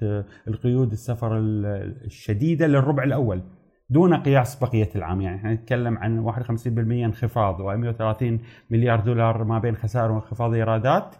القيود 0.48 0.92
السفر 0.92 1.38
الشديدة 1.38 2.66
للربع 2.66 3.02
الأول 3.04 3.42
دون 3.90 4.14
قياس 4.14 4.56
بقية 4.60 4.88
العام. 4.96 5.20
يعني 5.20 5.36
إحنا 5.36 5.54
نتكلم 5.54 5.98
عن 5.98 6.20
51% 6.20 7.04
انخفاض 7.04 7.58
و130 7.58 8.24
مليار 8.70 9.00
دولار 9.00 9.44
ما 9.44 9.58
بين 9.58 9.76
خسائر 9.76 10.12
وانخفاض 10.12 10.54
إيرادات 10.54 11.14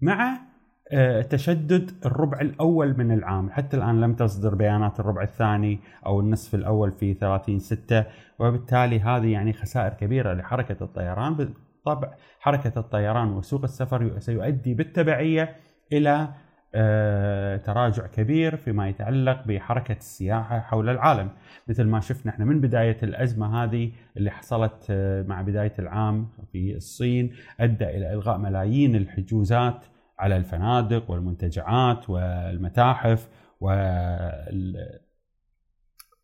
مع 0.00 0.51
تشدد 1.30 1.90
الربع 2.06 2.40
الأول 2.40 2.98
من 2.98 3.12
العام. 3.12 3.50
حتى 3.50 3.76
الآن 3.76 4.00
لم 4.00 4.14
تصدر 4.14 4.54
بيانات 4.54 5.00
الربع 5.00 5.22
الثاني 5.22 5.80
أو 6.06 6.20
النصف 6.20 6.54
الأول 6.54 6.92
في 6.92 7.14
30 7.14 7.58
ستة 7.58 8.04
وبالتالي 8.38 9.00
هذه 9.00 9.32
يعني 9.32 9.52
خسائر 9.52 9.92
كبيرة 9.92 10.34
لحركة 10.34 10.76
الطيران. 10.84 11.34
بالطبع 11.34 12.14
حركة 12.40 12.72
الطيران 12.76 13.32
وسوق 13.32 13.62
السفر 13.62 14.18
سيؤدي 14.18 14.74
بالتبعية 14.74 15.56
إلى 15.92 16.28
آه، 16.74 17.56
تراجع 17.56 18.06
كبير 18.06 18.56
فيما 18.56 18.88
يتعلق 18.88 19.46
بحركة 19.46 19.96
السياحة 19.96 20.60
حول 20.60 20.88
العالم. 20.88 21.28
مثل 21.68 21.84
ما 21.84 22.00
شفنا 22.00 22.32
إحنا 22.32 22.44
من 22.44 22.60
بداية 22.60 22.96
الأزمة 23.02 23.64
هذه 23.64 23.92
اللي 24.16 24.30
حصلت 24.30 24.86
آه، 24.90 25.22
مع 25.22 25.42
بداية 25.42 25.72
العام 25.78 26.28
في 26.52 26.76
الصين 26.76 27.32
أدى 27.60 27.84
إلى 27.84 28.12
إلغاء 28.12 28.38
ملايين 28.38 28.96
الحجوزات 28.96 29.84
على 30.22 30.36
الفنادق 30.36 31.10
والمنتجعات 31.10 32.10
والمتاحف 32.10 33.28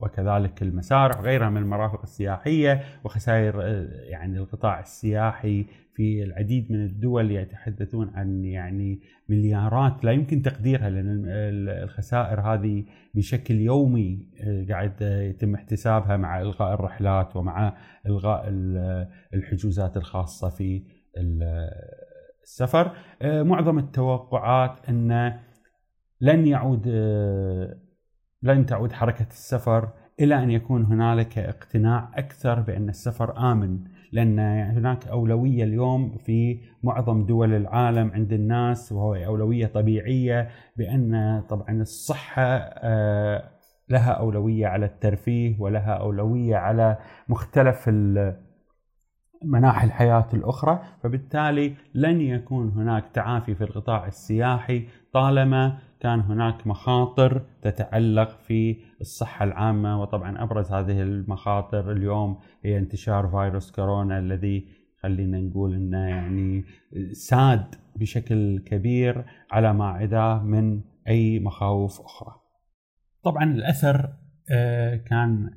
وكذلك 0.01 0.63
المسارح 0.63 1.19
وغيرها 1.19 1.51
من 1.51 1.57
المرافق 1.57 2.03
السياحية 2.03 2.83
وخسائر 3.05 3.63
آه، 3.63 3.89
يعني 3.93 4.39
القطاع 4.39 4.81
السياحي 4.81 5.67
في 5.95 6.23
العديد 6.23 6.73
من 6.73 6.85
الدول 6.85 7.31
يتحدثون 7.31 8.11
عن 8.15 8.45
يعني 8.45 9.01
مليارات 9.29 10.05
لا 10.05 10.13
يمكن 10.13 10.43
تقديرها 10.43 10.91
لأن 10.91 11.25
الخسائر 11.85 12.41
هذه 12.41 12.85
بشكل 13.15 13.55
يومي 13.55 14.27
آه، 14.41 14.67
قاعد 14.69 15.01
يتم 15.01 15.55
احتسابها 15.55 16.17
مع 16.17 16.41
إلغاء 16.41 16.75
الرحلات 16.75 17.37
ومع 17.37 17.77
إلغاء 18.07 18.45
الحجوزات 19.35 19.97
الخاصة 19.97 20.49
في 20.49 20.83
السفر. 22.49 22.93
آه، 23.23 23.43
معظم 23.43 23.79
التوقعات 23.79 24.89
أن 24.89 25.39
لن 26.21 26.47
يعود 26.47 26.89
لن 28.43 28.67
تعود 28.67 28.93
حركة 28.93 29.27
السفر 29.31 29.89
إلى 30.21 30.43
أن 30.43 30.51
يكون 30.51 30.85
هنالك 30.85 31.39
اقتناع 31.39 32.11
أكثر 32.15 32.61
بأن 32.61 32.89
السفر 32.89 33.53
آمن 33.53 33.79
لأن 34.13 34.39
هناك 34.77 35.09
أولوية 35.09 35.65
اليوم 35.65 36.19
في 36.19 36.61
معظم 36.83 37.27
دول 37.27 37.55
العالم 37.55 38.11
عند 38.11 38.33
الناس 38.33 38.93
وهو 38.93 39.15
أولوية 39.15 39.67
طبيعية 39.67 40.49
بأن 40.77 41.43
طبعا 41.49 41.71
الصحة 41.71 42.43
آه، 42.43 43.51
لها 43.89 44.11
أولوية 44.11 44.67
على 44.67 44.87
الترفيه 44.87 45.61
ولها 45.61 45.93
أولوية 45.93 46.57
على 46.57 46.99
مختلف 47.29 47.89
مناحي 49.43 49.87
الحياة 49.87 50.29
الأخرى 50.35 50.83
فبالتالي 51.03 51.75
لن 51.95 52.21
يكون 52.21 52.69
هناك 52.69 53.05
تعافي 53.15 53.55
في 53.55 53.65
القطاع 53.65 54.07
السياحي 54.07 54.87
طالما 55.13 55.79
كان 56.01 56.21
هناك 56.21 56.67
مخاطر 56.67 57.47
تتعلق 57.63 58.41
في 58.41 58.77
الصحة 59.01 59.45
العامة 59.45 60.01
وطبعا 60.03 60.43
أبرز 60.43 60.73
هذه 60.73 61.03
المخاطر 61.03 61.93
اليوم 61.93 62.39
هي 62.65 62.79
انتشار 62.79 63.29
فيروس 63.29 63.71
كورونا 63.71 64.19
الذي 64.19 64.69
خلينا 65.03 65.41
نقول 65.41 65.75
إنه 65.75 66.09
يعني 66.09 66.65
ساد 67.13 67.75
بشكل 67.97 68.59
كبير 68.59 69.25
على 69.51 69.73
ما 69.73 69.89
عداه 69.89 70.43
من 70.43 70.81
أي 71.09 71.39
مخاوف 71.39 72.01
أخرى. 72.01 72.35
طبعا 73.23 73.45
الأثر 73.45 74.13
آه، 74.51 74.97
كان 74.97 75.51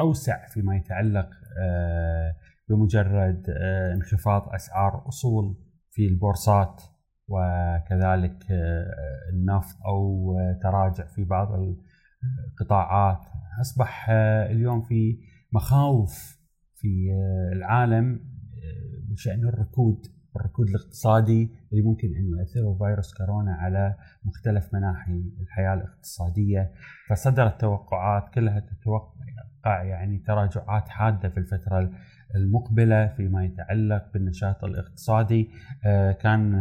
أوسع 0.00 0.46
فيما 0.48 0.76
يتعلق 0.76 1.30
آه، 1.60 2.34
بمجرد 2.72 3.44
آه، 3.48 3.94
انخفاض 3.94 4.48
أسعار 4.54 5.08
أصول 5.08 5.56
في 5.90 6.06
البورصات 6.06 6.82
وكذلك 7.28 8.44
آه، 8.50 8.86
النفط 9.32 9.76
أو 9.86 10.34
تراجع 10.62 11.06
في 11.06 11.24
بعض 11.24 11.48
القطاعات. 12.60 13.20
أصبح 13.60 14.06
آه، 14.10 14.50
اليوم 14.50 14.82
في 14.82 15.18
مخاوف 15.52 16.38
في 16.74 17.08
العالم 17.52 18.20
بشأن 19.08 19.48
الركود 19.48 20.06
الركود 20.36 20.68
الاقتصادي 20.68 21.50
اللي 21.72 21.82
ممكن 21.82 22.08
أن 22.08 22.24
يؤثره 22.24 22.78
فيروس 22.78 23.14
كورونا 23.14 23.52
على 23.52 23.96
مختلف 24.24 24.74
مناحي 24.74 25.24
الحياة 25.40 25.74
الاقتصادية. 25.74 26.72
فصدرت 27.10 27.60
توقعات 27.60 28.34
كلها 28.34 28.60
تتوقع 28.60 29.82
يعني 29.82 30.18
تراجعات 30.18 30.88
حادة 30.88 31.28
في 31.28 31.36
الفترة 31.36 31.90
المقبلة 32.36 33.06
فيما 33.06 33.44
يتعلق 33.44 34.12
بالنشاط 34.12 34.64
الاقتصادي. 34.64 35.50
آه، 35.86 36.12
كان 36.12 36.54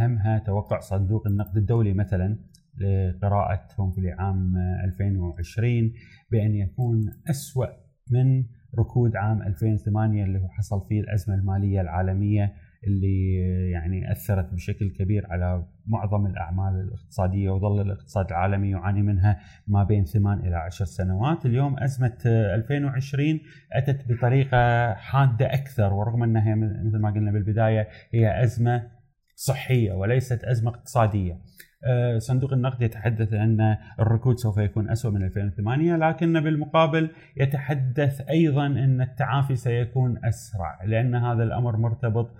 أهمها 0.00 0.38
توقع 0.38 0.80
صندوق 0.80 1.26
النقد 1.26 1.56
الدولي 1.56 1.92
مثلا 1.92 2.38
لقراءتهم 2.78 3.90
في 3.90 4.00
العام 4.00 4.56
2020 4.84 5.92
بأن 6.30 6.54
يكون 6.54 7.12
أسوأ 7.30 7.66
من 8.10 8.44
ركود 8.78 9.16
عام 9.16 9.42
2008 9.42 10.24
اللي 10.24 10.38
هو 10.38 10.48
حصل 10.48 10.86
فيه 10.88 11.00
الأزمة 11.00 11.34
المالية 11.34 11.80
العالمية 11.80 12.54
اللي 12.86 13.34
يعني 13.70 14.12
أثرت 14.12 14.54
بشكل 14.54 14.90
كبير 14.90 15.26
على 15.30 15.66
معظم 15.86 16.26
الأعمال 16.26 16.80
الاقتصادية 16.80 17.50
وظل 17.50 17.80
الاقتصاد 17.80 18.26
العالمي 18.26 18.70
يعاني 18.70 19.02
منها 19.02 19.40
ما 19.66 19.84
بين 19.84 20.04
ثمان 20.04 20.38
إلى 20.38 20.56
عشر 20.56 20.84
سنوات، 20.84 21.46
اليوم 21.46 21.78
أزمة 21.78 22.18
2020 22.26 23.40
أتت 23.72 24.12
بطريقة 24.12 24.94
حادة 24.94 25.54
أكثر 25.54 25.92
ورغم 25.92 26.22
أنها 26.22 26.54
مثل 26.54 26.98
ما 26.98 27.10
قلنا 27.10 27.32
بالبداية 27.32 27.88
هي 28.12 28.42
أزمة 28.42 28.90
صحية 29.34 29.92
وليست 29.92 30.44
أزمة 30.44 30.70
اقتصادية. 30.70 31.38
آه، 31.84 32.18
صندوق 32.18 32.52
النقد 32.52 32.82
يتحدث 32.82 33.32
ان 33.32 33.76
الركود 34.00 34.38
سوف 34.38 34.58
يكون 34.58 34.90
اسوء 34.90 35.10
من 35.12 35.22
2008 35.22 35.96
لكن 35.96 36.40
بالمقابل 36.40 37.10
يتحدث 37.36 38.20
أيضا 38.20 38.66
أن 38.66 39.00
التعافي 39.00 39.56
سيكون 39.56 40.24
أسرع 40.24 40.84
لأن 40.84 41.14
هذا 41.14 41.42
الأمر 41.42 41.76
مرتبط 41.76 42.30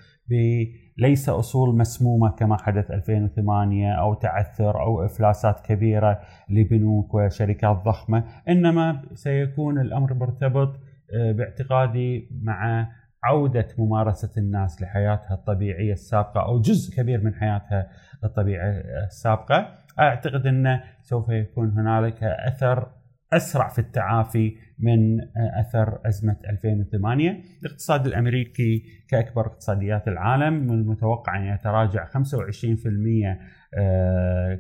ليس 0.99 1.29
أصول 1.29 1.77
مسمومة 1.77 2.31
كما 2.31 2.57
حدث 2.57 2.91
2008 2.91 3.93
أو 3.93 4.15
تعثر 4.15 4.81
أو 4.81 5.05
إفلاسات 5.05 5.61
كبيرة 5.61 6.21
لبنوك 6.51 7.15
وشركات 7.15 7.77
ضخمة. 7.77 8.25
إنما 8.49 9.03
سيكون 9.15 9.81
الأمر 9.81 10.15
مرتبط 10.15 10.81
آه، 11.15 11.33
باعتقادي 11.33 12.29
مع 12.43 12.89
عودة 13.25 13.69
ممارسة 13.79 14.33
الناس 14.39 14.83
لحياتها 14.83 15.35
الطبيعية 15.35 15.93
السابقة 15.93 16.41
أو 16.47 16.61
جزء 16.61 16.97
كبير 16.97 17.25
من 17.25 17.35
حياتها 17.35 17.89
الطبيعية 18.25 19.05
السابقة. 19.07 19.75
أعتقد 19.99 20.47
انه 20.47 20.83
سوف 21.03 21.29
يكون 21.29 21.71
هنالك 21.71 22.25
أثر 22.25 22.98
أسرع 23.33 23.69
في 23.69 23.79
التعافي 23.79 24.57
من 24.79 25.21
أثر 25.61 25.99
أزمة 26.07 26.37
2008 26.51 27.43
الاقتصاد 27.63 28.07
الأمريكي 28.07 28.85
كأكبر 29.09 29.47
اقتصاديات 29.47 30.09
العالم 30.09 30.55
من 30.55 30.71
المتوقع 30.71 31.37
أن 31.37 31.55
يتراجع 31.55 32.05
25% 32.05 33.39
آه، 33.75 34.59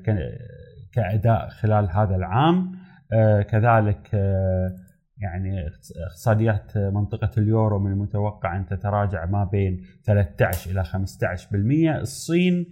كأداء 0.92 1.48
خلال 1.48 1.90
هذا 1.90 2.16
العام. 2.16 2.72
آه، 3.12 3.42
كذلك 3.42 4.10
آه، 4.14 4.76
يعني 5.18 5.66
اقتصاديات 6.06 6.76
منطقة 6.76 7.30
اليورو 7.38 7.78
من 7.78 7.92
المتوقع 7.92 8.56
أن 8.56 8.66
تتراجع 8.66 9.26
ما 9.26 9.44
بين 9.44 9.82
13 10.04 10.70
إلى 10.70 10.84
15% 10.84 12.00
الصين 12.00 12.66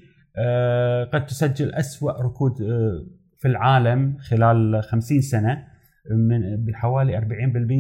قد 1.13 1.27
تسجل 1.27 1.75
أسوأ 1.75 2.23
ركود 2.23 2.53
في 3.39 3.49
العالم 3.49 4.17
خلال 4.19 4.83
50 4.83 5.21
سنة. 5.21 5.76
من 6.11 6.65
بحوالي 6.65 7.21
40% 7.21 7.25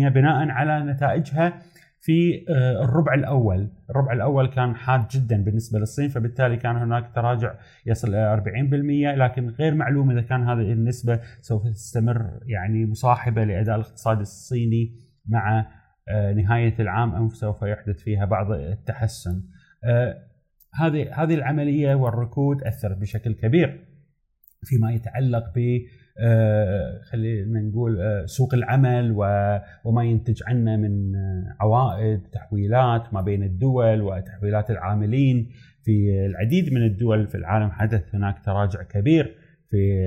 بناء 0.08 0.48
على 0.48 0.92
نتائجها 0.92 1.62
في 2.06 2.44
آه، 2.48 2.84
الربع 2.84 3.14
الأول، 3.14 3.70
الربع 3.90 4.12
الأول 4.12 4.48
كان 4.48 4.76
حاد 4.76 5.08
جدا 5.08 5.44
بالنسبة 5.44 5.78
للصين 5.78 6.08
فبالتالي 6.08 6.56
كان 6.56 6.76
هناك 6.76 7.14
تراجع 7.14 7.54
يصل 7.86 8.08
إلى 8.08 8.34
40% 8.34 9.16
لكن 9.16 9.48
غير 9.48 9.74
معلوم 9.74 10.10
إذا 10.10 10.20
كان 10.20 10.42
هذه 10.42 10.72
النسبة 10.72 11.20
سوف 11.40 11.68
تستمر 11.68 12.40
يعني 12.46 12.86
مصاحبة 12.86 13.44
لأداء 13.44 13.76
الاقتصاد 13.76 14.20
الصيني 14.20 15.00
مع 15.28 15.66
آه، 16.08 16.32
نهاية 16.32 16.74
العام 16.80 17.14
ام 17.14 17.28
سوف 17.28 17.62
يحدث 17.62 18.02
فيها 18.02 18.24
بعض 18.24 18.50
التحسن. 18.50 19.42
آه، 19.84 20.16
هذه 20.74 21.22
هذه 21.22 21.34
العملية 21.34 21.94
والركود 21.94 22.62
أثرت 22.62 22.98
بشكل 22.98 23.34
كبير 23.34 23.86
فيما 24.64 24.92
يتعلق 24.92 25.52
ب 25.54 25.80
خلينا 27.10 27.60
نقول 27.60 28.00
آه، 28.00 28.26
سوق 28.26 28.54
العمل 28.54 29.12
وما 29.84 30.04
ينتج 30.04 30.42
عنه 30.46 30.76
من 30.76 31.16
آه، 31.16 31.56
عوائد 31.60 32.20
تحويلات 32.32 33.14
ما 33.14 33.20
بين 33.20 33.42
الدول 33.42 34.02
وتحويلات 34.02 34.70
العاملين 34.70 35.48
في 35.82 36.26
العديد 36.26 36.72
من 36.72 36.82
الدول 36.82 37.26
في 37.26 37.34
العالم. 37.34 37.70
حدث 37.70 38.14
هناك 38.14 38.44
تراجع 38.44 38.82
كبير 38.82 39.34
في 39.70 40.06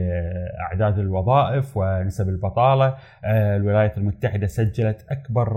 أعداد 0.60 1.00
الوظائف 1.00 1.78
ونسب 1.78 2.30
البطالة. 2.30 2.96
الولايات 3.26 3.98
المتحدة 3.98 4.48
سجلت 4.48 5.06
أكبر 5.10 5.50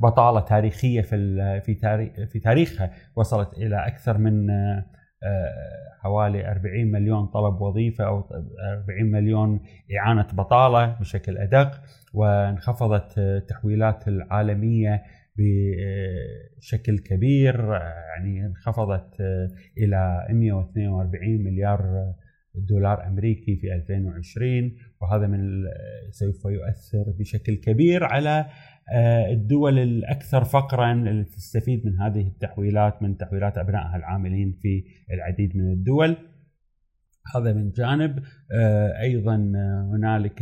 بطالة 0.00 0.40
تاريخية 0.40 1.00
في 1.00 1.60
في 2.26 2.40
تاريخها. 2.40 2.90
وصلت 3.16 3.52
إلى 3.58 3.86
أكثر 3.86 4.18
من 4.18 4.46
حوالي 6.00 6.50
40 6.50 6.86
مليون 6.86 7.26
طلب 7.26 7.60
وظيفة 7.60 8.04
أو 8.04 8.28
40 8.88 9.10
مليون 9.10 9.60
إعانة 9.98 10.26
بطالة 10.32 10.96
بشكل 11.00 11.38
أدق 11.38 11.80
وانخفضت 12.14 13.18
التحويلات 13.18 14.08
العالمية 14.08 15.02
بشكل 15.38 16.98
كبير 16.98 17.72
يعني 18.16 18.46
انخفضت 18.46 19.20
إلى 19.78 20.26
142 20.30 21.44
مليار 21.44 22.12
دولار 22.54 23.06
أمريكي 23.06 23.56
في 23.56 23.74
2020 23.74 24.72
وهذا 25.02 25.26
من 25.26 25.64
سوف 26.10 26.44
يؤثر 26.44 27.10
بشكل 27.18 27.54
كبير 27.54 28.04
على 28.04 28.46
الدول 29.30 29.78
الأكثر 29.78 30.44
فقرا 30.44 30.92
اللي 30.92 31.24
تستفيد 31.24 31.86
من 31.86 32.00
هذه 32.00 32.26
التحويلات 32.28 33.02
من 33.02 33.16
تحويلات 33.16 33.58
أبنائها 33.58 33.96
العاملين 33.96 34.52
في 34.52 34.84
العديد 35.12 35.56
من 35.56 35.72
الدول. 35.72 36.16
هذا 37.34 37.52
من 37.52 37.70
جانب. 37.70 38.22
أيضا 39.00 39.36
هنالك 39.92 40.40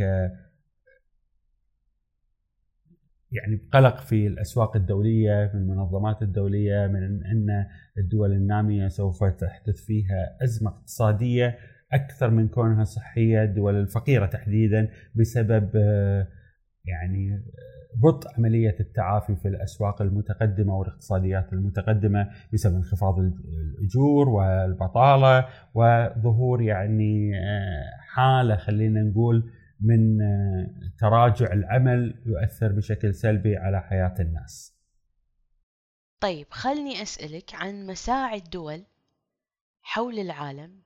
يعني 3.31 3.67
قلق 3.71 3.97
في 3.97 4.27
الأسواق 4.27 4.75
الدولية 4.75 5.51
من 5.53 5.61
المنظمات 5.61 6.21
الدولية 6.21 6.87
من 6.87 7.03
إن 7.25 7.65
الدول 7.97 8.31
النامية 8.31 8.87
سوف 8.87 9.23
تحدث 9.23 9.85
فيها 9.85 10.37
أزمة 10.43 10.71
اقتصادية. 10.71 11.57
أكثر 11.93 12.29
من 12.29 12.47
كونها 12.47 12.83
صحية 12.83 13.43
الدول 13.43 13.75
الفقيرة 13.75 14.25
تحديدا 14.25 14.89
بسبب 15.15 15.69
يعني 16.85 17.43
بطء 17.95 18.29
عملية 18.37 18.75
التعافي 18.79 19.35
في 19.35 19.47
الأسواق 19.47 20.01
المتقدمة 20.01 20.77
والاقتصاديات 20.77 21.53
المتقدمة 21.53 22.29
بسبب 22.53 22.75
انخفاض 22.75 23.19
الأجور 23.19 24.29
والبطالة 24.29 25.47
وظهور 25.73 26.61
يعني 26.61 27.31
حالة 27.99 28.55
خلينا 28.55 29.03
نقول 29.03 29.51
من 29.81 30.21
آه، 30.21 30.67
تراجع 30.99 31.53
العمل 31.53 32.23
يؤثر 32.25 32.71
بشكل 32.71 33.13
سلبي 33.13 33.57
على 33.57 33.81
حياة 33.81 34.15
الناس. 34.19 34.77
طيب 36.19 36.47
خلني 36.49 37.01
أسألك 37.01 37.53
عن 37.53 37.85
مساعي 37.85 38.37
الدول 38.37 38.83
حول 39.81 40.19
العالم 40.19 40.81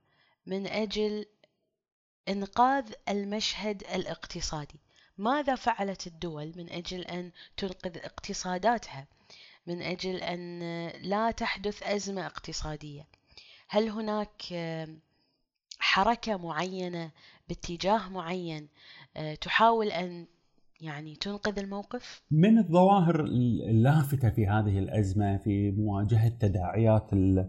من 0.46 0.66
أجل 0.66 1.24
إنقاذ 2.28 2.92
المشهد 3.08 3.82
الاقتصادي. 3.94 4.80
ماذا 5.18 5.54
فعلت 5.54 6.06
الدول 6.06 6.52
من 6.56 6.70
أجل 6.70 7.00
أن 7.00 7.32
تنقذ 7.56 7.98
اقتصاداتها؟ 7.98 9.06
من 9.66 9.82
أجل 9.82 10.16
أن 10.16 10.60
لا 10.88 11.30
تحدث 11.30 11.82
أزمة 11.82 12.26
اقتصادية. 12.26 13.06
هل 13.68 13.88
هناك 13.88 14.42
حركة 15.78 16.36
معينة 16.36 17.10
باتجاه 17.48 18.08
معين 18.08 18.68
آه، 19.16 19.34
تحاول 19.34 19.86
أن 19.86 20.26
يعني 20.80 21.16
تنقذ 21.16 21.58
الموقف؟ 21.58 22.22
من 22.30 22.58
الظواهر 22.58 23.20
اللافتة 23.70 24.30
في 24.30 24.46
هذه 24.46 24.78
الأزمة 24.78 25.36
في 25.36 25.70
مواجهة 25.70 26.28
تداعيات 26.28 27.12
آه، 27.12 27.48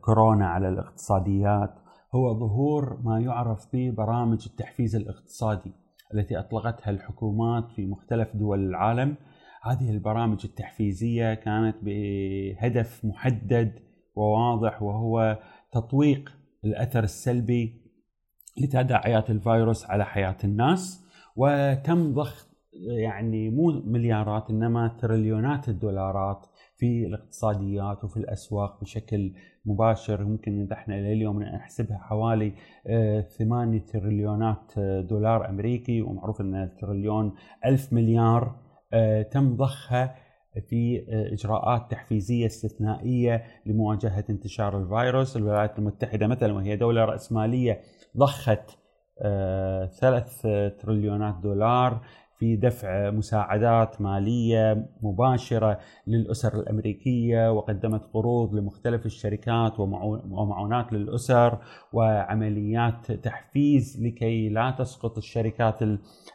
كورونا 0.00 0.46
على 0.46 0.68
الاقتصاديات 0.68 1.74
هو 2.14 2.38
ظهور 2.38 3.00
ما 3.04 3.20
يعرف 3.20 3.66
ببرامج 3.72 4.46
التحفيز 4.46 4.96
الاقتصادي 4.96 5.72
التي 6.14 6.38
أطلقتها 6.38 6.90
الحكومات 6.90 7.70
في 7.70 7.86
مختلف 7.86 8.36
دول 8.36 8.68
العالم. 8.68 9.16
هذه 9.62 9.90
البرامج 9.90 10.40
التحفيزية 10.44 11.34
كانت 11.34 11.76
بهدف 11.82 13.04
محدد 13.04 13.72
وواضح 14.16 14.82
وهو 14.82 15.38
تطويق 15.72 16.32
الأثر 16.64 17.04
السلبي 17.04 17.80
لتداعيات 18.62 19.30
الفيروس 19.30 19.90
على 19.90 20.04
حياة 20.04 20.36
الناس. 20.44 21.04
وتم 21.36 22.14
ضخ 22.14 22.46
يعني 22.88 23.50
مو 23.50 23.82
مليارات 23.84 24.50
إنما 24.50 24.88
تريليونات 24.88 25.68
الدولارات 25.68 26.46
في 26.80 27.06
الاقتصاديات 27.06 28.04
وفي 28.04 28.16
الأسواق 28.16 28.80
بشكل 28.80 29.32
مباشر 29.64 30.24
ممكن 30.24 30.72
إحنا 30.72 30.94
إلى 30.94 31.12
اليوم 31.12 31.42
نحسبها 31.42 31.98
حوالي 31.98 32.52
8 33.38 33.78
آه، 33.78 33.82
تريليونات 33.92 34.72
آه، 34.78 35.00
دولار 35.00 35.48
أمريكي 35.48 36.02
ومعروف 36.02 36.40
إن 36.40 36.54
التريليون 36.54 37.34
ألف 37.64 37.92
مليار 37.92 38.56
آه، 38.92 39.22
تم 39.22 39.56
ضخها 39.56 40.14
في 40.68 41.04
إجراءات 41.32 41.90
تحفيزية 41.90 42.46
استثنائية 42.46 43.44
لمواجهة 43.66 44.24
انتشار 44.30 44.78
الفيروس، 44.78 45.36
الولايات 45.36 45.78
المتحدة 45.78 46.26
مثلا 46.26 46.52
وهي 46.52 46.76
دولة 46.76 47.04
رأسمالية 47.04 47.80
ضخت 48.16 48.78
ثلاث 50.00 50.42
تريليونات 50.80 51.34
دولار 51.42 52.00
في 52.40 52.56
دفع 52.56 53.10
مساعدات 53.10 54.00
مالية 54.00 54.86
مباشرة 55.02 55.78
للأسر 56.06 56.60
الأمريكية 56.60 57.52
وقدمت 57.52 58.04
قروض 58.12 58.54
لمختلف 58.54 59.06
الشركات 59.06 59.80
ومعونات 59.80 60.92
للأسر 60.92 61.58
وعمليات 61.92 63.12
تحفيز 63.12 64.02
لكي 64.02 64.48
لا 64.48 64.70
تسقط 64.78 65.18
الشركات 65.18 65.78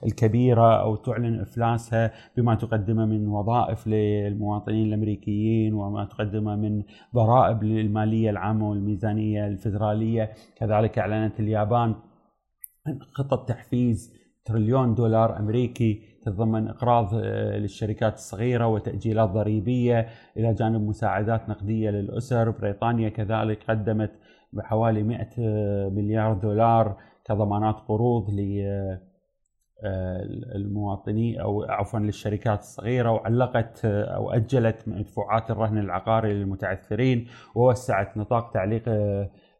الكبيرة 0.05 0.81
أو 0.81 0.95
تعلن 0.95 1.39
إفلاسها 1.39 2.11
بما 2.37 2.55
تقدمه 2.55 3.05
من 3.05 3.27
وظائف 3.27 3.87
للمواطنين 3.87 4.87
الأمريكيين 4.87 5.73
وما 5.73 6.05
تقدمه 6.05 6.55
من 6.55 6.83
ضرائب 7.15 7.63
للماليه 7.63 8.29
العامة 8.29 8.69
والميزانية 8.69 9.47
الفدرالية. 9.47 10.31
كذلك 10.57 10.99
أعلنت 10.99 11.39
اليابان 11.39 11.95
خطط 13.13 13.49
تحفيز 13.49 14.24
تريليون 14.45 14.95
دولار 14.95 15.39
أمريكي 15.39 16.01
تتضمن 16.21 16.67
إقراض 16.67 17.09
آه، 17.13 17.57
للشركات 17.57 18.13
الصغيرة 18.13 18.67
وتأجيلات 18.67 19.29
ضريبية 19.29 20.07
إلى 20.37 20.53
جانب 20.53 20.81
مساعدات 20.81 21.49
نقدية 21.49 21.89
للأسر، 21.89 22.49
بريطانيا 22.49 23.09
كذلك 23.09 23.63
قدمت 23.69 24.11
بحوالي 24.53 25.03
100 25.03 25.29
آه، 25.39 25.89
مليار 25.89 26.33
دولار 26.33 26.97
كضمانات 27.25 27.75
قروض 27.87 28.29
للمواطنين 30.55 31.39
آه، 31.39 31.43
أو 31.43 31.63
عفوا 31.63 31.99
للشركات 31.99 32.59
الصغيرة 32.59 33.11
وعلقت 33.11 33.85
أو 33.85 34.31
أجلت 34.31 34.87
مدفوعات 34.87 35.51
الرهن 35.51 35.77
العقاري 35.77 36.33
للمتعثرين 36.33 37.27
ووسعت 37.55 38.17
نطاق 38.17 38.51
تعليق 38.51 38.83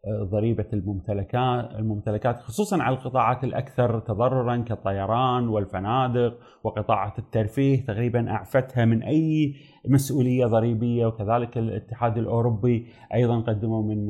ضريبة 0.10 0.66
الممتلكات 0.74 1.72
الممتلكات 1.72 2.40
خصوصا 2.40 2.84
على 2.84 2.96
القطاعات 2.96 3.44
الأكثر 3.44 4.00
تضررا 4.00 4.58
كالطيران 4.58 5.48
والفنادق 5.48 6.38
وقطاعات 6.64 7.20
الترفيه 7.20 7.86
تقريبا 7.86 8.30
أعفتها 8.32 8.86
من 8.86 9.04
أي 9.04 9.56
مسؤولية 9.88 10.46
ضريبية 10.46 11.06
وكذلك 11.06 11.58
الاتحاد 11.58 12.18
الأوروبي 12.18 12.88
أيضا 13.14 13.40
قدموا 13.40 13.84
من 13.84 14.08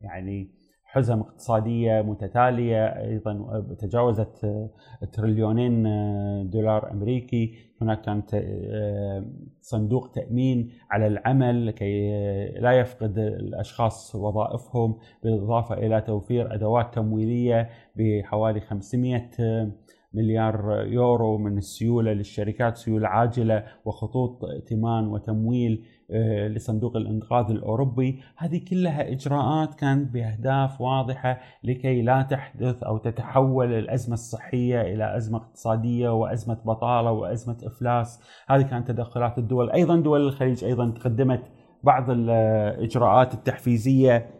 يعني 0.00 0.57
حزم 0.98 1.20
اقتصادية 1.20 2.02
متتالية 2.02 2.86
أيضا 2.86 3.64
تجاوزت 3.78 4.46
تريليونين 5.12 5.82
دولار 6.50 6.90
أمريكي. 6.90 7.54
هناك 7.82 8.02
كان 8.02 8.22
صندوق 9.60 10.10
تأمين 10.10 10.70
على 10.90 11.06
العمل 11.06 11.66
لكي 11.66 12.10
لا 12.60 12.72
يفقد 12.72 13.18
الأشخاص 13.18 14.14
وظائفهم 14.14 14.98
بالإضافة 15.22 15.74
إلى 15.74 16.00
توفير 16.00 16.54
أدوات 16.54 16.94
تمويلية 16.94 17.68
بحوالي 17.96 18.60
500 18.60 19.30
مليار 20.14 20.84
يورو 20.86 21.38
من 21.38 21.58
السيولة 21.58 22.12
للشركات 22.12 22.76
سيولة 22.76 23.08
عاجلة 23.08 23.64
وخطوط 23.84 24.44
ائتمان 24.44 25.06
وتمويل. 25.06 25.84
آه، 25.84 25.97
لصندوق 26.48 26.96
الانقاذ 26.96 27.50
الأوروبي، 27.50 28.20
هذه 28.36 28.60
كلها 28.70 29.12
إجراءات 29.12 29.74
كانت 29.74 30.12
بأهداف 30.12 30.80
واضحة 30.80 31.40
لكي 31.64 32.02
لا 32.02 32.22
تحدث 32.22 32.82
أو 32.82 32.98
تتحول 32.98 33.72
الأزمة 33.72 34.14
الصحية 34.14 34.80
إلى 34.80 35.16
أزمة 35.16 35.38
اقتصادية 35.38 36.08
وأزمة 36.08 36.58
بطالة 36.64 37.12
وأزمة 37.12 37.56
إفلاس، 37.62 38.22
هذه 38.48 38.62
كانت 38.62 38.88
تدخلات 38.88 39.38
الدول، 39.38 39.70
أيضا 39.70 39.96
دول 39.96 40.20
الخليج 40.20 40.64
أيضا 40.64 40.94
قدمت 41.04 41.42
بعض 41.84 42.10
الإجراءات 42.10 43.34
التحفيزية 43.34 44.30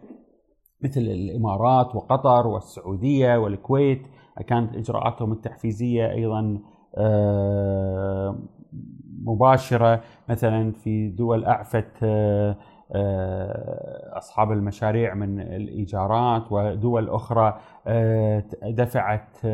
مثل 0.85 1.01
الإمارات 1.01 1.95
وقطر 1.95 2.47
والسعودية 2.47 3.37
والكويت. 3.37 4.07
كانت 4.47 4.77
إجراءاتهم 4.77 5.33
التحفيزية 5.33 6.11
أيضا 6.11 6.59
آه، 6.97 8.39
مباشرة 9.29 10.01
مثلا 10.29 10.73
في 10.73 11.09
دول 11.09 11.45
أعفت 11.45 11.93
آه، 12.03 12.57
آه، 12.93 14.19
أصحاب 14.19 14.53
المشاريع 14.53 15.15
من 15.15 15.41
الإيجارات 15.41 16.53
ودول 16.53 17.09
أخرى 17.09 17.61
دفعت 18.63 19.47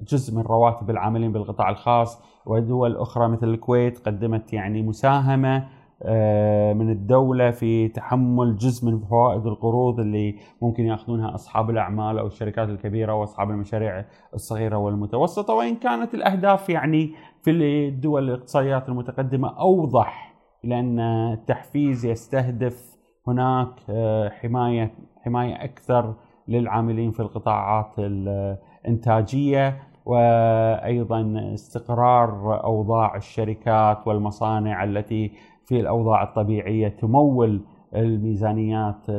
جزء 0.00 0.34
من 0.34 0.42
رواتب 0.42 0.90
العاملين 0.90 1.32
بالقطاع 1.32 1.70
الخاص 1.70 2.22
ودول 2.46 2.96
أخرى 2.96 3.28
مثل 3.28 3.48
الكويت 3.48 3.98
قدمت 3.98 4.52
يعني 4.52 4.82
مساهمة 4.82 5.68
آه، 6.02 6.72
من 6.72 6.90
الدولة 6.90 7.50
في 7.50 7.88
تحمل 7.88 8.56
جزء 8.56 8.86
من 8.86 8.98
فوائد 8.98 9.46
القروض 9.46 10.00
اللي 10.00 10.36
ممكن 10.62 10.86
يأخذونها 10.86 11.34
أصحاب 11.34 11.70
الأعمال 11.70 12.18
أو 12.18 12.26
الشركات 12.26 12.68
الكبيرة 12.68 13.14
وأصحاب 13.14 13.50
المشاريع 13.50 14.04
الصغيرة 14.34 14.76
والمتوسطة 14.76 15.54
وإن 15.54 15.76
كانت 15.76 16.14
الأهداف 16.14 16.68
يعني 16.68 17.14
في 17.46 17.52
الدول 17.52 18.28
الاقتصاديات 18.28 18.88
المتقدمة 18.88 19.60
أوضح 19.60 20.34
لأن 20.64 21.00
التحفيز 21.00 22.06
يستهدف 22.06 22.96
هناك 23.26 23.68
آه، 23.90 24.28
حماية 24.28 24.94
حماية 25.24 25.64
أكثر 25.64 26.14
للعاملين 26.48 27.10
في 27.10 27.20
القطاعات 27.20 27.92
الإنتاجية 27.98 29.82
وأيضا 30.04 31.50
استقرار 31.54 32.64
أوضاع 32.64 33.16
الشركات 33.16 34.06
والمصانع 34.06 34.84
التي 34.84 35.32
في 35.64 35.80
الأوضاع 35.80 36.22
الطبيعية 36.22 36.88
تمول 36.88 37.60
الميزانيات 37.96 39.10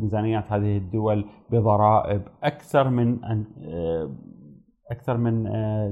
ميزانيات 0.00 0.52
هذه 0.52 0.76
الدول 0.76 1.24
بضرائب 1.50 2.22
أكثر 2.42 2.88
من 2.90 3.18
أكثر 4.90 5.16
من 5.16 5.44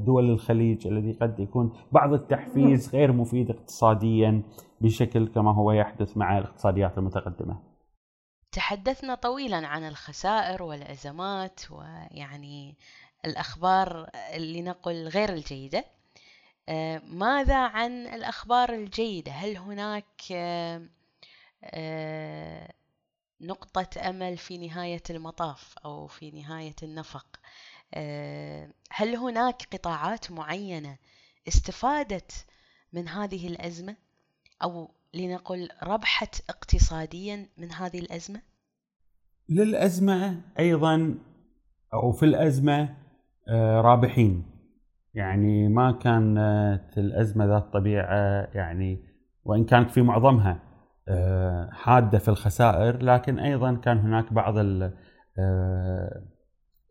دول 0.04 0.30
الخليج 0.30 0.86
الذي 0.86 1.12
قد 1.12 1.40
يكون 1.40 1.72
بعض 1.92 2.12
التحفيز 2.12 2.94
غير 2.94 3.12
مفيد 3.12 3.50
اقتصاديا 3.50 4.42
بشكل 4.80 5.28
كما 5.28 5.54
هو 5.54 5.72
يحدث 5.72 6.16
مع 6.16 6.38
الاقتصاديات 6.38 6.98
المتقدمة. 6.98 7.62
تحدثنا 8.52 9.14
طويلا 9.14 9.66
عن 9.66 9.88
الخسائر 9.88 10.62
والأزمات 10.62 11.60
ويعني 11.70 12.74
الأخبار 13.24 14.10
اللي 14.34 14.62
نقل 14.62 15.08
غير 15.08 15.28
الجيدة. 15.28 15.84
ماذا 17.08 17.56
عن 17.56 17.90
الأخبار 18.06 18.72
الجيدة؟ 18.72 19.32
هل 19.32 19.56
هناك 19.56 20.32
آه، 21.64 22.72
نقطة 23.40 24.08
أمل 24.08 24.36
في 24.36 24.58
نهاية 24.58 25.02
المطاف 25.10 25.74
أو 25.84 26.06
في 26.06 26.30
نهاية 26.30 26.74
النفق 26.82 27.26
آه، 27.36 27.40
هل 28.90 29.16
هناك 29.16 29.62
قطاعات 29.72 30.30
معينة 30.30 30.96
استفادت 31.48 32.46
من 32.92 33.08
هذه 33.08 33.48
الأزمة 33.48 33.96
أو 34.62 34.90
لنقل 35.14 35.68
ربحت 35.82 36.50
اقتصاديا 36.50 37.46
من 37.58 37.72
هذه 37.72 37.98
الأزمة؟ 37.98 38.40
للأزمة 39.48 40.40
أيضا 40.58 41.14
أو 41.94 42.12
في 42.12 42.22
الأزمة 42.22 42.96
آه، 43.48 43.80
رابحين 43.80 44.44
يعني 45.14 45.68
ما 45.68 45.92
كانت 45.92 46.98
الأزمة 46.98 47.44
ذات 47.44 47.72
طبيعة 47.72 48.48
يعني 48.54 49.02
وإن 49.44 49.64
كانت 49.64 49.90
في 49.90 50.02
معظمها 50.02 50.62
آه، 51.08 51.70
حادة 51.72 52.18
في 52.18 52.28
الخسائر 52.28 53.02
لكن 53.02 53.38
أيضا 53.38 53.74
كان 53.74 53.98
هناك 53.98 54.32
بعض 54.32 54.58
آه، 54.58 56.22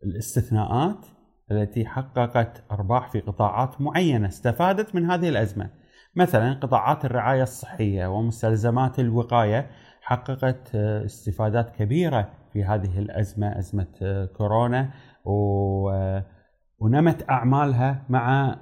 الاستثناءات 0.04 1.06
التي 1.50 1.86
حققت 1.86 2.64
أرباح 2.70 3.10
في 3.10 3.20
قطاعات 3.20 3.80
معينة 3.80 4.28
استفادت 4.28 4.94
من 4.94 5.10
هذه 5.10 5.28
الأزمة. 5.28 5.70
مثلا 6.16 6.54
قطاعات 6.54 7.04
الرعاية 7.04 7.42
الصحية 7.42 8.06
ومستلزمات 8.06 8.98
الوقاية 8.98 9.70
حققت 10.00 10.70
آه، 10.74 11.04
استفادات 11.04 11.70
كبيرة 11.70 12.30
في 12.52 12.64
هذه 12.64 12.98
الأزمة 12.98 13.58
أزمة 13.58 14.26
كورونا 14.36 14.90
ونمت 16.78 17.30
أعمالها 17.30 18.06
مع 18.08 18.56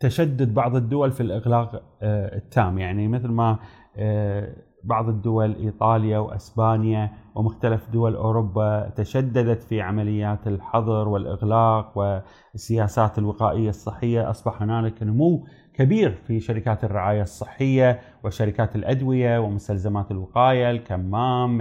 تشدد 0.00 0.54
بعض 0.54 0.76
الدول 0.76 1.12
في 1.12 1.20
الإغلاق 1.20 1.82
التام. 2.02 2.78
يعني 2.78 3.08
مثل 3.08 3.28
ما 3.28 3.58
آه، 3.96 4.56
بعض 4.84 5.08
الدول 5.08 5.54
إيطاليا 5.54 6.18
وأسبانيا 6.18 7.10
ومختلف 7.34 7.90
دول 7.90 8.14
أوروبا 8.14 8.88
تشددت 8.96 9.62
في 9.62 9.80
عمليات 9.80 10.46
الحظر 10.46 11.08
والإغلاق 11.08 11.98
والسياسات 11.98 13.18
الوقائية 13.18 13.68
الصحية. 13.68 14.30
أصبح 14.30 14.62
هنالك 14.62 15.02
نمو 15.02 15.46
كبير 15.74 16.10
في 16.26 16.40
شركات 16.40 16.84
الرعاية 16.84 17.22
الصحية 17.22 18.00
وشركات 18.24 18.76
الأدوية 18.76 19.38
ومستلزمات 19.38 20.10
الوقاية 20.10 20.70
الكمام 20.70 21.58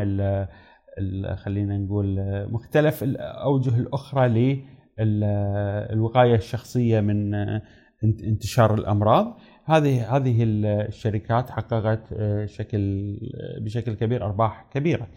خلينا 1.35 1.77
نقول 1.77 2.15
مختلف 2.51 3.03
الأوجه 3.03 3.77
الأخرى 3.77 4.27
للوقايه 4.99 6.35
الشخصية 6.35 6.99
من 6.99 7.33
انتشار 8.03 8.73
الأمراض. 8.73 9.37
هذه 9.67 10.15
هذه 10.15 10.43
الشركات 10.43 11.49
حققت 11.49 12.13
آه، 12.13 12.45
شكل 12.45 13.13
آه، 13.35 13.59
بشكل 13.59 13.93
كبير 13.93 14.25
أرباح 14.25 14.65
كبيرة. 14.73 15.07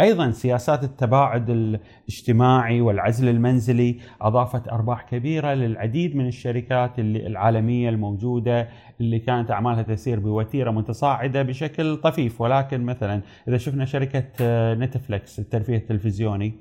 أيضا 0.00 0.30
سياسات 0.30 0.84
التباعد 0.84 1.50
الاجتماعي 1.50 2.80
والعزل 2.80 3.28
المنزلي 3.28 3.96
أضافت 4.20 4.68
أرباح 4.68 5.02
كبيرة 5.02 5.54
للعديد 5.54 6.16
من 6.16 6.26
الشركات 6.26 6.98
العالمية 6.98 7.88
الموجودة 7.88 8.68
اللي 9.00 9.18
كانت 9.18 9.50
أعمالها 9.50 9.82
تسير 9.82 10.20
بوتيرة 10.20 10.70
متصاعدة 10.70 11.42
بشكل 11.42 11.96
طفيف 11.96 12.40
ولكن 12.40 12.80
مثلا 12.80 13.22
إذا 13.48 13.56
شفنا 13.56 13.84
شركة 13.84 14.24
آه، 14.40 14.74
نتفلكس 14.74 15.38
الترفيه 15.38 15.76
التلفزيوني 15.76 16.54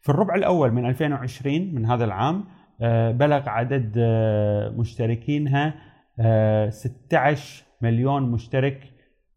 في 0.00 0.08
الربع 0.08 0.34
الأول 0.34 0.72
من 0.72 0.86
2020 0.86 1.74
من 1.74 1.86
هذا 1.86 2.04
العام 2.04 2.44
بلغ 3.12 3.48
عدد 3.48 3.92
مشتركينها 4.76 5.74
16 6.18 7.62
آه، 7.62 7.84
مليون 7.84 8.22
مشترك 8.30 8.92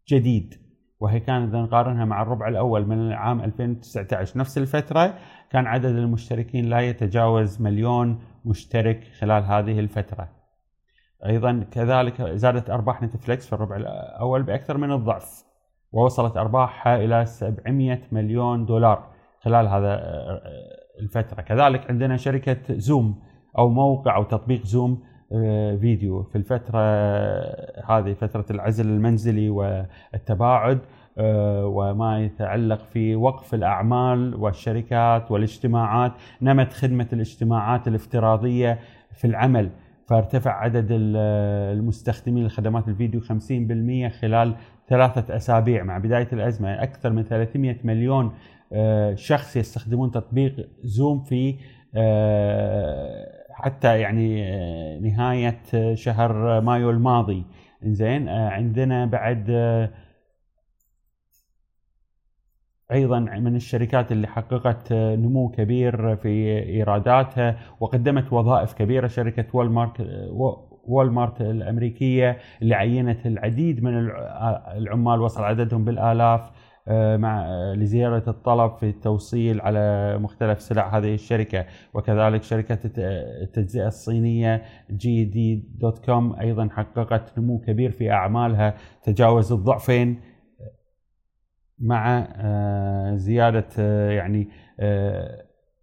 جديد. 0.08 0.54
وهي 1.00 1.20
كانت 1.20 1.48
إذا 1.48 1.62
نقارنها 1.62 2.04
مع 2.04 2.22
الربع 2.22 2.48
الأول 2.48 2.86
من 2.86 2.98
العام 2.98 3.40
2019 3.40 4.38
نفس 4.38 4.58
الفترة 4.58 5.18
كان 5.50 5.66
عدد 5.66 5.96
المشتركين 5.96 6.64
لا 6.64 6.80
يتجاوز 6.80 7.62
مليون 7.62 8.18
مشترك 8.44 9.04
خلال 9.20 9.44
هذه 9.44 9.80
الفترة. 9.80 10.28
أيضا 11.26 11.66
كذلك 11.70 12.22
زادت 12.22 12.70
أرباح 12.70 13.02
نتفليكس 13.02 13.46
في 13.46 13.52
الربع 13.52 13.76
الأول 13.76 14.42
بأكثر 14.42 14.78
من 14.78 14.92
الضعف 14.92 15.44
ووصلت 15.92 16.36
أرباحها 16.36 16.96
إلى 16.96 17.26
700 17.26 18.00
مليون 18.12 18.66
دولار 18.66 19.10
خلال 19.40 19.68
هذا 19.68 19.94
آه، 19.94 20.42
الفترة، 21.00 21.42
كذلك 21.42 21.90
عندنا 21.90 22.16
شركة 22.16 22.78
زوم 22.78 23.22
أو 23.58 23.68
موقع 23.68 24.16
أو 24.16 24.22
تطبيق 24.22 24.64
زوم 24.64 24.92
آه، 24.92 25.15
فيديو 25.80 26.22
في 26.22 26.36
الفترة 26.36 26.80
هذه 27.88 28.12
فترة 28.12 28.44
العزل 28.50 28.86
المنزلي 28.86 29.50
والتباعد 29.50 30.78
آه، 31.18 31.66
وما 31.66 32.24
يتعلق 32.24 32.84
في 32.84 33.16
وقف 33.16 33.54
الأعمال 33.54 34.34
والشركات 34.34 35.30
والاجتماعات 35.30 36.12
نمت 36.42 36.72
خدمة 36.72 37.08
الاجتماعات 37.12 37.88
الافتراضية 37.88 38.78
في 39.12 39.26
العمل. 39.26 39.70
فارتفع 40.08 40.50
عدد 40.50 40.86
المستخدمين 40.90 42.46
لخدمات 42.46 42.88
الفيديو 42.88 43.20
50% 43.20 44.12
خلال 44.20 44.54
ثلاثة 44.88 45.36
أسابيع. 45.36 45.82
مع 45.82 45.98
بداية 45.98 46.28
الأزمة 46.32 46.82
أكثر 46.82 47.10
من 47.10 47.22
300 47.22 47.76
مليون 47.84 48.32
آه، 48.72 49.14
شخص 49.14 49.56
يستخدمون 49.56 50.10
تطبيق 50.10 50.68
زوم 50.84 51.20
في 51.20 51.54
حتى 53.56 54.00
يعني 54.00 54.44
آه، 54.54 54.98
نهاية 54.98 55.60
شهر 55.94 56.60
مايو 56.60 56.90
الماضي. 56.90 57.44
زين 57.82 58.28
آه، 58.28 58.48
عندنا 58.50 59.06
بعد 59.06 59.46
آه، 59.50 59.90
أيضا 62.92 63.18
من 63.20 63.56
الشركات 63.56 64.12
اللي 64.12 64.26
حققت 64.26 64.92
نمو 64.92 65.48
كبير 65.48 66.16
في 66.16 66.28
إيراداتها 66.62 67.58
وقدمت 67.80 68.32
وظائف 68.32 68.72
كبيرة. 68.72 69.06
شركة 69.06 69.46
Walmart 69.52 70.06
Walmart 70.84 71.40
الأمريكية 71.40 72.38
اللي 72.62 72.74
عينت 72.74 73.26
العديد 73.26 73.82
من 73.82 73.98
العمال 74.76 75.20
وصل 75.20 75.42
عددهم 75.44 75.84
بالآلاف. 75.84 76.40
آه، 76.40 76.52
مع 76.88 77.46
آه، 77.46 77.74
لزيادة 77.74 78.30
الطلب 78.30 78.76
في 78.76 78.88
التوصيل 78.88 79.60
على 79.60 80.18
مختلف 80.18 80.60
سلع 80.60 80.98
هذه 80.98 81.14
الشركة. 81.14 81.66
وكذلك 81.94 82.42
شركة 82.42 82.78
التجزئة 83.42 83.86
الصينية 83.86 84.62
JD 84.90 85.68
dot 85.74 86.04
com 86.06 86.36
أيضا 86.40 86.68
حققت 86.72 87.38
نمو 87.38 87.58
كبير 87.58 87.90
في 87.90 88.10
أعمالها. 88.10 88.74
تجاوز 89.02 89.52
الضعفين 89.52 90.20
مع 91.78 92.28
آه، 92.36 93.16
زيادة 93.16 93.68
يعني 94.10 94.48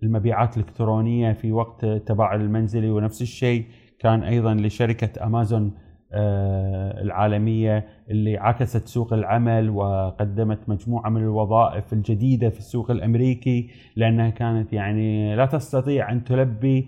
المبيعات 0.03 0.57
الإلكترونية 0.57 1.33
في 1.33 1.51
وقت 1.51 1.83
التباعد 1.83 2.41
المنزلي 2.41 2.89
ونفس 2.89 3.21
الشيء. 3.21 3.65
كان 3.99 4.23
أيضا 4.23 4.53
لشركة 4.53 5.25
أمازون 5.25 5.73
آه، 6.13 7.01
العالمية 7.01 7.85
اللي 8.09 8.37
عكست 8.37 8.87
سوق 8.87 9.13
العمل 9.13 9.69
وقدمت 9.69 10.69
مجموعة 10.69 11.09
من 11.09 11.21
الوظائف 11.21 11.93
الجديدة 11.93 12.49
في 12.49 12.59
السوق 12.59 12.91
الأمريكي 12.91 13.69
لأنها 13.95 14.29
كانت 14.29 14.73
يعني 14.73 15.35
لا 15.35 15.45
تستطيع 15.45 16.11
أن 16.11 16.23
تلبي 16.23 16.87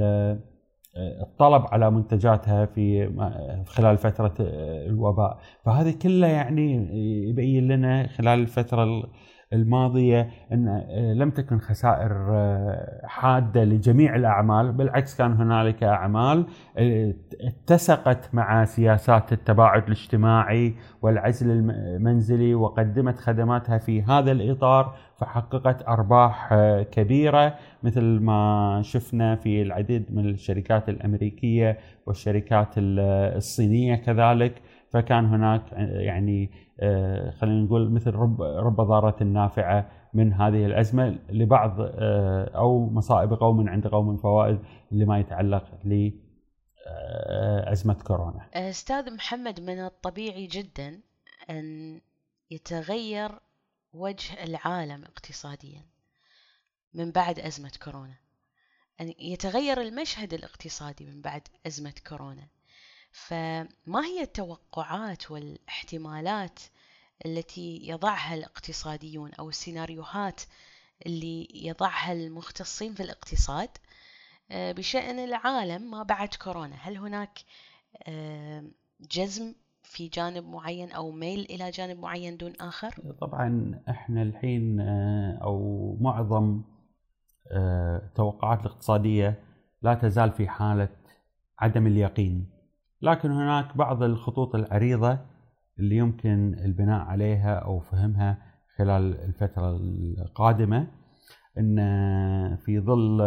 آه، 0.00 0.38
الطلب 0.96 1.62
على 1.72 1.90
منتجاتها 1.90 2.66
في 2.66 3.10
خلال 3.66 3.98
فترة 3.98 4.34
الوباء. 4.88 5.38
فهذه 5.64 5.94
كلها 6.02 6.28
يعني 6.28 6.74
يبين 7.28 7.68
لنا 7.68 8.06
خلال 8.06 8.40
الفترة 8.40 9.08
الماضية 9.54 10.30
إن 10.52 10.68
آه، 10.68 11.12
لم 11.12 11.30
تكن 11.30 11.58
خسائر 11.58 12.26
آه، 12.30 13.00
حادة 13.04 13.64
لجميع 13.64 14.16
الأعمال 14.16 14.72
بالعكس 14.72 15.16
كان 15.16 15.32
هنالك 15.32 15.82
أعمال 15.82 16.46
آه، 16.76 17.14
اتسقت 17.40 18.34
مع 18.34 18.64
سياسات 18.64 19.32
التباعد 19.32 19.82
الاجتماعي 19.84 20.74
والعزل 21.02 21.50
المنزلي 21.50 22.54
وقدمت 22.54 23.18
خدماتها 23.18 23.78
في 23.78 24.02
هذا 24.02 24.32
الإطار 24.32 24.96
فحققت 25.16 25.88
أرباح 25.88 26.54
كبيرة 26.92 27.54
مثل 27.82 28.02
ما 28.02 28.80
شفنا 28.84 29.36
في 29.36 29.62
العديد 29.62 30.14
من 30.14 30.28
الشركات 30.28 30.88
الأمريكية 30.88 31.78
والشركات 32.06 32.68
الصينية 32.76 33.94
كذلك. 33.94 34.62
فكان 34.94 35.26
هناك 35.26 35.72
يعني 35.72 36.50
آه، 36.80 37.30
خلينا 37.30 37.62
نقول 37.64 37.90
مثل 37.90 38.10
رب 38.10 38.42
رب 38.42 38.76
ضارة 38.76 39.24
نافعة 39.24 39.90
من 40.14 40.32
هذه 40.32 40.66
الأزمة 40.66 41.18
لبعض 41.28 41.76
آه، 41.80 42.44
أو 42.44 42.90
مصائب 42.90 43.32
قوم 43.34 43.68
عند 43.68 43.86
قوم 43.86 44.16
فوائد 44.16 44.58
لما 44.90 45.18
يتعلق 45.18 45.64
لأزمة 46.86 47.94
كورونا. 47.94 48.48
أستاذ 48.54 49.14
محمد 49.14 49.60
من 49.60 49.78
الطبيعي 49.84 50.46
جدا 50.46 51.00
أن 51.50 52.00
يتغير 52.50 53.30
وجه 53.92 54.44
العالم 54.44 55.04
اقتصاديا 55.04 55.82
من 56.94 57.10
بعد 57.10 57.38
أزمة 57.38 57.72
كورونا 57.84 58.14
أن 59.00 59.14
يتغير 59.18 59.80
المشهد 59.80 60.34
الاقتصادي 60.34 61.06
من 61.06 61.20
بعد 61.20 61.42
أزمة 61.66 61.94
كورونا. 62.08 62.53
فما 63.14 64.04
هي 64.04 64.22
التوقعات 64.22 65.30
والاحتمالات 65.30 66.60
التي 67.26 67.88
يضعها 67.88 68.34
الاقتصاديون 68.34 69.34
أو 69.34 69.48
السيناريوهات 69.48 70.42
اللي 71.06 71.48
يضعها 71.54 72.12
المختصين 72.12 72.94
في 72.94 73.02
الاقتصاد 73.02 73.68
آه، 74.50 74.72
بشأن 74.72 75.18
العالم 75.18 75.90
ما 75.90 76.02
بعد 76.02 76.28
كورونا 76.28 76.76
هل 76.80 76.96
هناك 76.96 77.38
آه، 78.08 78.64
جزم 79.00 79.54
في 79.82 80.08
جانب 80.08 80.44
معين 80.44 80.92
أو 80.92 81.10
ميل 81.10 81.40
إلى 81.40 81.70
جانب 81.70 81.98
معين 81.98 82.36
دون 82.36 82.52
آخر؟ 82.60 82.94
طبعا 83.20 83.80
إحنا 83.88 84.22
الحين 84.22 84.80
آه، 84.80 85.38
أو 85.42 85.96
معظم 86.00 86.62
التوقعات 87.52 88.60
الاقتصادية 88.60 89.44
لا 89.82 89.94
تزال 89.94 90.32
في 90.32 90.48
حالة 90.48 90.88
عدم 91.58 91.86
اليقين 91.86 92.53
لكن 93.04 93.30
هناك 93.30 93.76
بعض 93.76 94.02
الخطوط 94.02 94.54
العريضة 94.54 95.18
اللي 95.78 95.96
يمكن 95.96 96.56
البناء 96.64 97.00
عليها 97.00 97.54
أو 97.54 97.80
فهمها 97.80 98.38
خلال 98.76 99.20
الفترة 99.20 99.76
القادمة 100.22 100.86
أن 101.58 101.76
في 102.56 102.80
ظل 102.80 103.20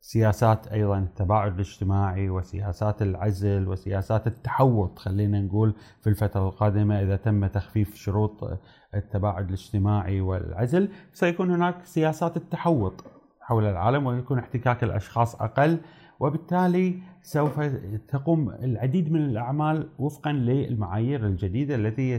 سياسات 0.00 0.68
أيضا 0.68 0.98
التباعد 0.98 1.54
الاجتماعي 1.54 2.30
وسياسات 2.30 3.02
العزل 3.02 3.68
وسياسات 3.68 4.26
التحوط 4.26 4.98
خلينا 4.98 5.40
نقول 5.40 5.74
في 6.00 6.10
الفترة 6.10 6.48
القادمة 6.48 7.02
إذا 7.02 7.16
تم 7.16 7.46
تخفيف 7.46 7.94
شروط 7.94 8.58
التباعد 8.94 9.46
الاجتماعي 9.46 10.20
والعزل 10.20 10.88
سيكون 11.12 11.50
هناك 11.50 11.84
سياسات 11.84 12.36
التحوط 12.36 13.04
حول 13.40 13.64
العالم 13.64 14.06
ويكون 14.06 14.38
احتكاك 14.38 14.84
الأشخاص 14.84 15.42
أقل. 15.42 15.78
وبالتالي 16.20 16.98
سوف 17.22 17.60
تقوم 18.08 18.50
العديد 18.50 19.12
من 19.12 19.20
الأعمال 19.20 19.88
وفقا 19.98 20.32
للمعايير 20.32 21.26
الجديدة 21.26 21.74
التي 21.74 22.10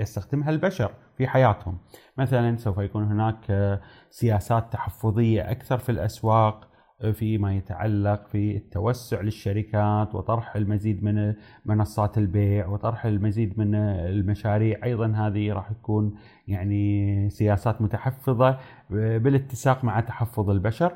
يستخدمها 0.00 0.50
البشر 0.50 0.90
في 1.16 1.26
حياتهم. 1.26 1.78
مثلا 2.18 2.56
سوف 2.56 2.78
يكون 2.78 3.04
هناك 3.04 3.80
سياسات 4.10 4.72
تحفظية 4.72 5.50
أكثر 5.50 5.78
في 5.78 5.92
الأسواق 5.92 6.70
فيما 7.12 7.54
يتعلق 7.54 8.26
في 8.26 8.56
التوسع 8.56 9.20
للشركات 9.20 10.14
وطرح 10.14 10.56
المزيد 10.56 11.04
من 11.04 11.34
منصات 11.64 12.18
البيع 12.18 12.66
وطرح 12.66 13.04
المزيد 13.06 13.58
من 13.58 13.74
المشاريع. 13.74 14.84
أيضا 14.84 15.06
هذه 15.06 15.52
راح 15.52 15.72
تكون 15.72 16.14
يعني 16.48 17.30
سياسات 17.30 17.82
متحفظة 17.82 18.58
بالاتساق 18.90 19.84
مع 19.84 20.00
تحفظ 20.00 20.50
البشر. 20.50 20.92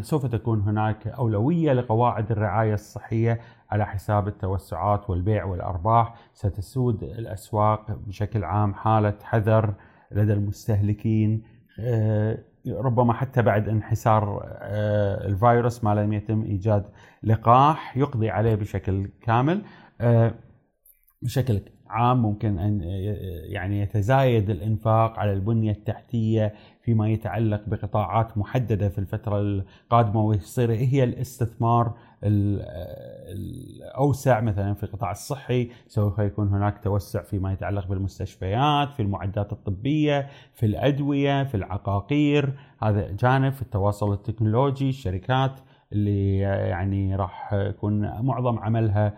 سوف 0.00 0.26
تكون 0.26 0.60
هناك 0.60 1.06
أولوية 1.08 1.72
لقواعد 1.72 2.30
الرعاية 2.30 2.74
الصحية 2.74 3.40
على 3.70 3.86
حساب 3.86 4.28
التوسعات 4.28 5.10
والبيع 5.10 5.44
والأرباح. 5.44 6.14
ستسود 6.32 7.02
الأسواق 7.02 7.92
بشكل 7.92 8.44
عام 8.44 8.74
حالة 8.74 9.18
حذر 9.22 9.74
لدى 10.12 10.32
المستهلكين. 10.32 11.42
آه، 11.80 12.38
ربما 12.68 13.12
حتى 13.12 13.42
بعد 13.42 13.68
انحسار 13.68 14.40
آه، 14.44 15.26
الفيروس 15.26 15.84
ما 15.84 15.94
لم 15.94 16.12
يتم 16.12 16.42
إيجاد 16.42 16.84
لقاح 17.22 17.96
يقضي 17.96 18.30
عليه 18.30 18.54
بشكل 18.54 19.10
كامل. 19.22 19.62
آه، 20.00 20.34
بشكل 21.22 21.60
عام 21.90 22.22
ممكن 22.22 22.58
أن 22.58 22.80
يعني 23.44 23.80
يتزايد 23.80 24.50
الإنفاق 24.50 25.18
على 25.18 25.32
البنية 25.32 25.72
التحتية 25.72 26.54
فيما 26.82 27.08
يتعلق 27.08 27.62
بقطاعات 27.66 28.38
محددة 28.38 28.88
في 28.88 28.98
الفترة 28.98 29.40
القادمة 29.40 30.24
ويصير 30.24 30.72
هي 30.72 31.04
الاستثمار 31.04 31.92
الأوسع 33.32 34.40
مثلا 34.40 34.74
في 34.74 34.82
القطاع 34.82 35.10
الصحي 35.10 35.70
سوف 35.86 36.18
يكون 36.18 36.48
هناك 36.48 36.84
توسع 36.84 37.22
فيما 37.22 37.52
يتعلق 37.52 37.86
بالمستشفيات 37.86 38.92
في 38.92 39.02
المعدات 39.02 39.52
الطبية 39.52 40.28
في 40.54 40.66
الأدوية 40.66 41.44
في 41.44 41.54
العقاقير. 41.54 42.52
هذا 42.82 43.10
جانب 43.10 43.52
في 43.52 43.62
التواصل 43.62 44.12
التكنولوجي 44.12 44.88
الشركات 44.88 45.60
اللي 45.92 46.38
يعني 46.38 47.16
راح 47.16 47.52
يكون 47.52 48.00
معظم 48.22 48.58
عملها 48.58 49.14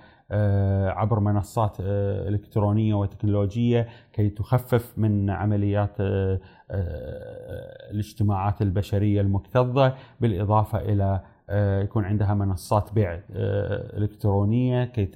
عبر 0.89 1.21
منصات 1.21 1.77
آه، 1.81 2.29
إلكترونية 2.29 2.95
وتكنولوجية 2.95 3.89
كي 4.13 4.29
تخفف 4.29 4.93
من 4.97 5.31
عمليات 5.31 5.97
آه، 6.01 6.41
الاجتماعات 7.91 8.63
البشرية 8.63 9.21
المكتظة 9.21 9.95
بالإضافة 10.21 10.79
إلى 10.79 11.21
يكون 11.83 12.05
عندها 12.05 12.35
منصات 12.35 12.93
بيع 12.93 13.21
إلكترونية 13.31 14.85
كي 14.85 15.07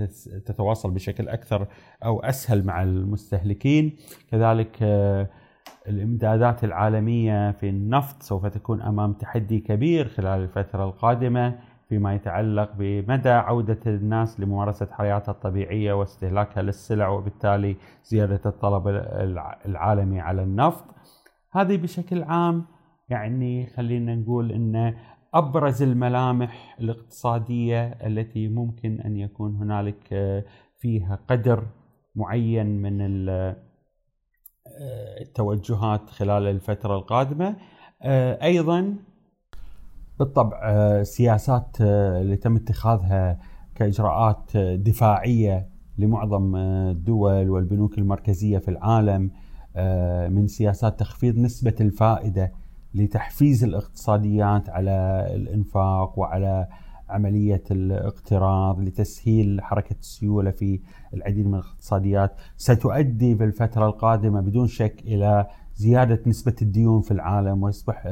تتواصل 0.47 0.91
بشكل 0.91 1.29
أكثر 1.29 1.67
أو 2.05 2.21
أسهل 2.21 2.67
مع 2.67 2.83
المستهلكين. 2.83 3.97
كذلك 4.31 4.83
الإمدادات 5.89 6.65
العالمية 6.65 7.51
في 7.51 7.69
النفط 7.69 8.23
سوف 8.23 8.47
تكون 8.47 8.83
أمام 8.83 9.13
تحدي 9.13 9.61
كبير 9.61 10.09
خلال 10.09 10.41
الفترة 10.41 10.85
القادمة. 10.85 11.59
فيما 11.89 12.15
يتعلق 12.15 12.71
بمدى 12.79 13.29
عودة 13.29 13.79
الناس 13.87 14.41
لممارسة 14.41 14.89
حياتها 14.93 15.33
الطبيعية 15.33 15.93
واستهلاكها 15.93 16.63
للسلع 16.63 17.09
وبالتالي 17.09 17.77
زيادة 18.05 18.41
الطلب 18.47 18.89
العالمي 19.67 20.21
على 20.21 20.43
النفط. 20.43 20.85
هذه 21.53 21.77
بشكل 21.77 22.23
عام 22.23 22.65
يعني 23.09 23.67
خلينا 23.67 24.15
نقول 24.15 24.53
إن 24.53 24.95
أبرز 25.35 25.83
الملامح 25.83 26.77
الاقتصادية 26.81 27.87
التي 27.87 28.49
ممكن 28.49 29.01
أن 29.01 29.17
يكون 29.17 29.57
هنالك 29.57 30.15
فيها 30.79 31.19
قدر 31.29 31.67
معين 32.15 32.83
من 32.83 32.99
التوجهات 35.21 36.11
خلال 36.11 36.47
الفترة 36.47 36.97
القادمة. 36.97 37.57
أيضا 38.43 38.95
بالطبع 40.19 40.61
السياسات 40.71 41.77
آه، 41.81 42.19
آه، 42.19 42.21
اللي 42.21 42.37
تم 42.37 42.57
اتخاذها 42.57 43.39
كإجراءات 43.75 44.57
آه، 44.57 44.77
دفاعية 44.77 45.69
لمعظم 45.99 46.57
الدول 46.57 47.51
والبنوك 47.51 47.99
المركزية 47.99 48.59
في 48.59 48.69
العالم 48.69 49.31
من 50.31 50.47
سياسات 50.47 51.01
تخفيض 51.01 51.39
نسبة 51.39 51.75
الفائدة 51.81 52.53
لتحفيز 52.95 53.65
الاقتصاديات 53.65 54.71
على 54.71 55.27
الإنفاق 55.35 56.19
وعلى 56.19 56.69
عملية 57.09 57.63
الاقتراض 57.71 58.81
لتسهيل 58.81 59.61
حركة 59.63 59.97
السيولة 60.01 60.51
في 60.51 60.81
العديد 61.15 61.47
من 61.47 61.55
الاقتصاديات. 61.55 62.35
ستؤدي 62.57 63.37
في 63.37 63.45
الفترة 63.45 63.87
القادمة 63.87 64.41
بدون 64.41 64.67
شك 64.67 65.03
إلى 65.05 65.47
زيادة 65.77 66.21
نسبة 66.27 66.55
الديون 66.63 67.01
في 67.01 67.11
العالم 67.11 67.63
ويصبح 67.63 68.09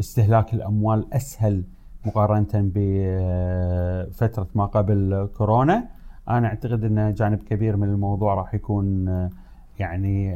استهلاك 0.00 0.54
الأموال 0.54 1.14
أسهل 1.14 1.64
مقارنة 2.06 2.48
بفترة 2.54 4.46
ما 4.54 4.66
قبل 4.66 5.28
كورونا 5.36 5.84
أنا 6.28 6.48
أعتقد 6.48 6.84
أن 6.84 7.14
جانب 7.14 7.42
كبير 7.42 7.76
من 7.76 7.88
الموضوع 7.88 8.34
راح 8.34 8.54
يكون 8.54 9.06
يعني 9.78 10.34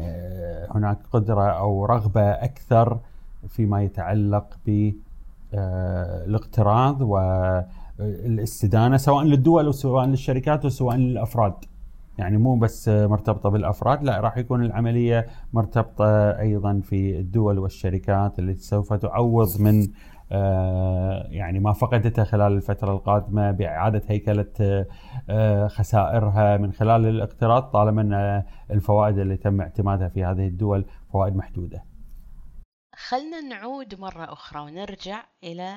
هناك 0.70 0.98
قدرة 1.12 1.42
أو 1.42 1.84
رغبة 1.84 2.30
أكثر 2.30 2.98
فيما 3.48 3.82
يتعلق 3.82 4.58
بالاقتراض 5.52 7.00
والاستدانه 7.98 8.96
سواء 8.96 9.24
للدول 9.24 9.64
أو 9.64 9.72
سواء 9.72 10.06
للشركات 10.06 10.62
أو 10.62 10.68
سواء 10.68 10.96
للأفراد. 10.96 11.54
يعني 12.18 12.38
مو 12.38 12.56
بس 12.56 12.88
مرتبطة 12.88 13.48
بالأفراد 13.48 14.02
لا 14.02 14.20
راح 14.20 14.38
يكون 14.38 14.64
العملية 14.64 15.26
مرتبطة 15.52 16.30
أيضا 16.40 16.80
في 16.80 17.18
الدول 17.18 17.58
والشركات 17.58 18.38
التي 18.38 18.62
سوف 18.62 18.92
تعوض 18.92 19.60
من 19.60 19.88
آه، 20.32 21.26
يعني 21.30 21.58
ما 21.58 21.72
فقدته 21.72 22.24
خلال 22.24 22.52
الفترة 22.52 22.92
القادمة 22.92 23.50
بإعادة 23.50 24.02
هيكلة 24.08 24.84
آه، 25.30 25.68
خسائرها 25.68 26.56
من 26.56 26.72
خلال 26.72 27.06
الاقتراض 27.06 27.62
طالما 27.62 28.02
أن 28.02 28.44
الفوائد 28.70 29.18
اللي 29.18 29.36
تم 29.36 29.60
اعتمادها 29.60 30.08
في 30.08 30.24
هذه 30.24 30.46
الدول 30.46 30.84
فوائد 31.12 31.36
محدودة. 31.36 31.84
خلنا 32.94 33.40
نعود 33.40 33.94
مرة 33.94 34.32
أخرى 34.32 34.60
ونرجع 34.60 35.24
إلى 35.44 35.74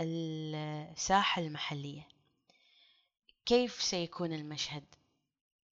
الساحة 0.00 1.42
المحلية. 1.42 2.02
كيف 3.46 3.72
سيكون 3.72 4.32
المشهد؟ 4.32 4.84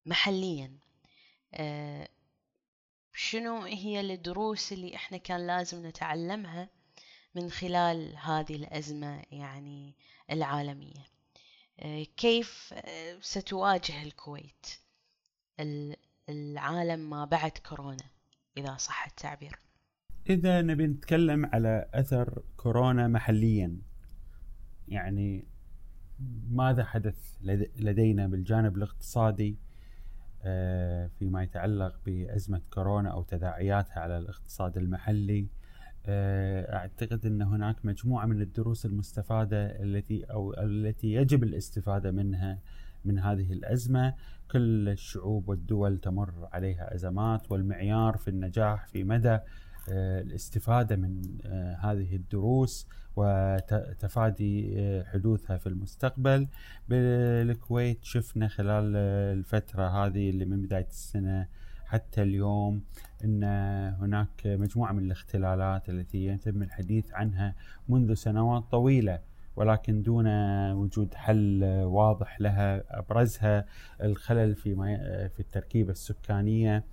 محليا. 0.08 0.78
آه، 1.54 2.08
شنو 3.14 3.62
هي 3.62 4.00
الدروس 4.00 4.72
اللي 4.72 4.96
إحنا 4.96 5.18
كان 5.18 5.46
لازم 5.46 5.86
نتعلمها 5.86 6.68
من 7.34 7.50
خلال 7.50 8.16
هذه 8.16 8.56
الأزمة 8.56 9.22
يعني 9.30 9.94
العالمية؟ 10.30 11.04
آه، 11.80 12.06
كيف 12.16 12.74
آه، 12.74 13.18
ستواجه 13.20 14.02
الكويت 14.02 14.66
العالم 16.28 17.10
ما 17.10 17.24
بعد 17.24 17.50
كورونا 17.50 18.10
إذا 18.56 18.76
صح 18.76 19.06
التعبير؟ 19.06 19.58
إذا 20.30 20.62
نبي 20.62 20.86
نتكلم 20.86 21.46
على 21.46 21.90
أثر 21.94 22.42
كورونا 22.56 23.08
محليا 23.08 23.82
يعني 24.88 25.48
ماذا 26.50 26.84
حدث 26.84 27.36
لدينا 27.76 28.26
بالجانب 28.26 28.76
الاقتصادي؟ 28.76 29.67
فيما 31.18 31.42
يتعلق 31.42 31.94
بأزمة 32.06 32.60
كورونا 32.72 33.10
أو 33.10 33.22
تداعياتها 33.22 34.00
على 34.00 34.18
الاقتصاد 34.18 34.76
المحلي. 34.76 35.46
آه، 36.06 36.76
أعتقد 36.76 37.26
إن 37.26 37.42
هناك 37.42 37.76
مجموعة 37.84 38.26
من 38.26 38.40
الدروس 38.40 38.86
المستفادة 38.86 39.82
التي 39.82 40.24
أو 40.24 40.54
التي 40.54 41.12
يجب 41.12 41.42
الاستفادة 41.42 42.10
منها 42.10 42.58
من 43.04 43.18
هذه 43.18 43.52
الأزمة، 43.52 44.14
كل 44.50 44.88
الشعوب 44.88 45.48
والدول 45.48 45.98
تمر 45.98 46.48
عليها 46.52 46.94
أزمات 46.94 47.52
والمعيار 47.52 48.16
في 48.16 48.28
النجاح 48.28 48.86
في 48.86 49.04
مدى 49.04 49.28
آه، 49.28 49.42
الاستفادة 49.88 50.96
من 50.96 51.22
آه، 51.46 51.74
هذه 51.74 52.16
الدروس 52.16 52.86
وتفادي 53.16 54.76
حدوثها 55.12 55.56
في 55.56 55.66
المستقبل. 55.66 56.48
بالكويت 56.88 58.04
شفنا 58.04 58.48
خلال 58.48 58.96
الفترة 59.38 60.06
هذه 60.06 60.30
اللي 60.30 60.44
من 60.44 60.62
بداية 60.62 60.86
السنة 60.86 61.48
حتى 61.86 62.22
اليوم 62.22 62.82
إن 63.24 63.44
هناك 64.00 64.42
مجموعة 64.44 64.92
من 64.92 65.04
الاختلالات 65.04 65.88
التي 65.88 66.26
يتم 66.26 66.62
الحديث 66.62 67.12
عنها 67.12 67.54
منذ 67.88 68.14
سنوات 68.14 68.62
طويلة 68.70 69.18
ولكن 69.56 70.02
دون 70.02 70.26
وجود 70.72 71.14
حل 71.14 71.64
واضح 71.84 72.40
لها 72.40 72.98
أبرزها 72.98 73.64
الخلل 74.02 74.54
في 74.54 74.74
في 75.28 75.40
التركيبة 75.40 75.92
السكانية. 75.92 76.84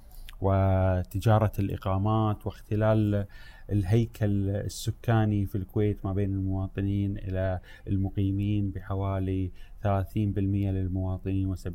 وتجارة 0.42 1.52
الإقامات 1.60 2.46
واختلال 2.48 3.26
الهيكل 3.72 4.50
السكاني 4.50 5.46
في 5.46 5.56
الكويت 5.56 6.06
ما 6.06 6.14
بين 6.14 6.34
المواطنين 6.34 7.18
إلى 7.18 7.60
المقيمين 7.88 8.72
بحوالي 8.72 9.52
30% 9.84 9.88
للمواطنين 10.18 11.56
و70% 11.56 11.70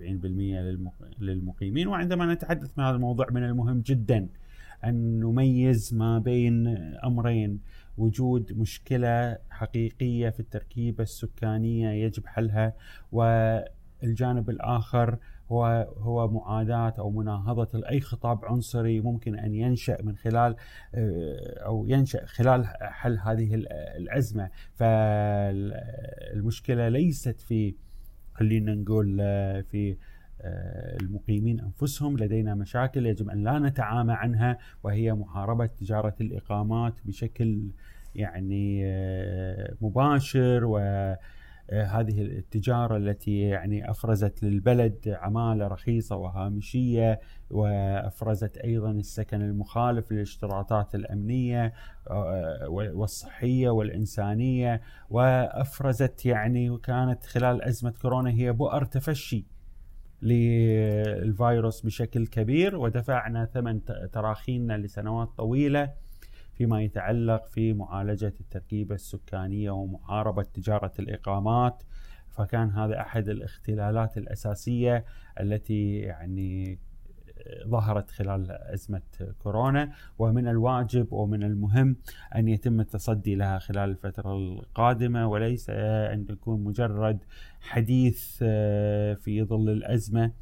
للمقيمين. 1.21 1.89
وعندما 1.89 2.35
نتحدث 2.35 2.79
من 2.79 2.85
هذا 2.85 2.97
الموضوع 2.97 3.27
من 3.31 3.45
المهم 3.45 3.81
جدا 3.81 4.29
أن 4.85 5.21
نميز 5.21 5.95
ما 5.95 6.19
بين 6.19 6.67
أمرين 7.05 7.61
وجود 7.99 8.59
مشكلة 8.59 9.39
حقيقية 9.51 10.31
في 10.31 10.41
التركيبة 10.41 11.03
السكانية 11.03 11.91
يجب 11.91 12.27
حلها 12.27 12.73
والجانب 13.13 14.51
الآخر 14.51 15.19
هو 15.53 15.88
هو 15.98 16.28
معاداة 16.28 16.94
أو 16.98 17.11
مناهضة 17.11 17.88
أي 17.90 18.01
خطاب 18.01 18.44
عنصري 18.44 19.01
ممكن 19.01 19.38
أن 19.38 19.55
ينشأ 19.55 19.98
من 20.03 20.16
خلال 20.16 20.57
آه، 20.94 21.64
أو 21.66 21.86
ينشأ 21.88 22.26
خلال 22.26 22.66
حل 22.80 23.18
هذه 23.18 23.55
الأزمة. 23.96 24.51
فالمشكلة 24.74 26.09
ليست 26.88 27.40
في 27.40 27.74
خلينا 28.34 28.74
نقول 28.74 29.18
آه، 29.20 29.61
في 29.61 29.96
آه، 30.40 30.96
المقيمين 31.01 31.61
أنفسهم. 31.61 32.16
لدينا 32.16 32.55
مشاكل 32.55 33.07
يجب 33.07 33.30
أن 33.30 33.44
لا 33.44 33.59
نتعامى 33.59 34.12
عنها 34.12 34.59
وهي 34.82 35.14
محاربة 35.14 35.66
تجارة 35.66 36.14
الإقامات 36.20 36.94
بشكل 37.05 37.70
يعني 38.14 38.84
مباشر 39.80 40.64
و 40.64 40.78
هذه 41.73 42.23
التجارة 42.23 42.97
التي 42.97 43.41
يعني 43.41 43.91
أفرزت 43.91 44.43
للبلد 44.43 45.16
عمالة 45.21 45.66
رخيصة 45.66 46.16
وهامشية 46.16 47.21
وأفرزت 47.51 48.59
أيضا 48.59 48.91
السكن 48.91 49.43
المخالف 49.43 50.12
للاشتراطات 50.12 50.95
الأمنية 50.95 51.73
آه، 52.11 52.66
والصحية 52.68 53.71
والإنسانية 53.71 54.81
وأفرزت 55.11 56.27
يعني 56.27 56.71
وكانت 56.71 57.27
خلال 57.27 57.62
أزمة 57.62 57.95
كورونا 58.03 58.31
هي 58.31 58.53
بؤر 58.53 58.85
تفشي 58.85 59.47
للفيروس 60.23 61.81
بشكل 61.81 62.27
كبير 62.27 62.77
ودفعنا 62.77 63.45
ثمن 63.45 63.81
تراخينا 64.12 64.79
لسنوات 64.79 65.29
طويلة. 65.37 65.93
فيما 66.61 66.83
يتعلق 66.83 67.47
في 67.47 67.73
معالجة 67.73 68.35
التركيبة 68.41 68.95
السكانية 68.95 69.71
ومحاربة 69.71 70.43
تجارة 70.43 70.93
الإقامات 70.99 71.83
فكان 72.29 72.71
هذا 72.71 73.01
أحد 73.01 73.29
الاختلالات 73.29 74.19
الأساسية 74.19 75.05
التي 75.41 75.99
يعني 75.99 76.79
ظهرت 77.67 78.11
خلال 78.11 78.51
أزمة 78.51 79.03
كورونا. 79.39 79.93
ومن 80.19 80.49
الواجب 80.49 81.13
ومن 81.13 81.43
المهم 81.43 81.97
أن 82.37 82.49
يتم 82.49 82.81
التصدي 82.81 83.35
لها 83.35 83.59
خلال 83.59 83.91
الفترة 83.91 84.37
القادمة 84.37 85.29
وليس 85.29 85.71
أن 85.71 86.27
يكون 86.31 86.65
مجرد 86.65 87.25
حديث 87.61 88.37
في 89.23 89.45
ظل 89.49 89.69
الأزمة 89.69 90.33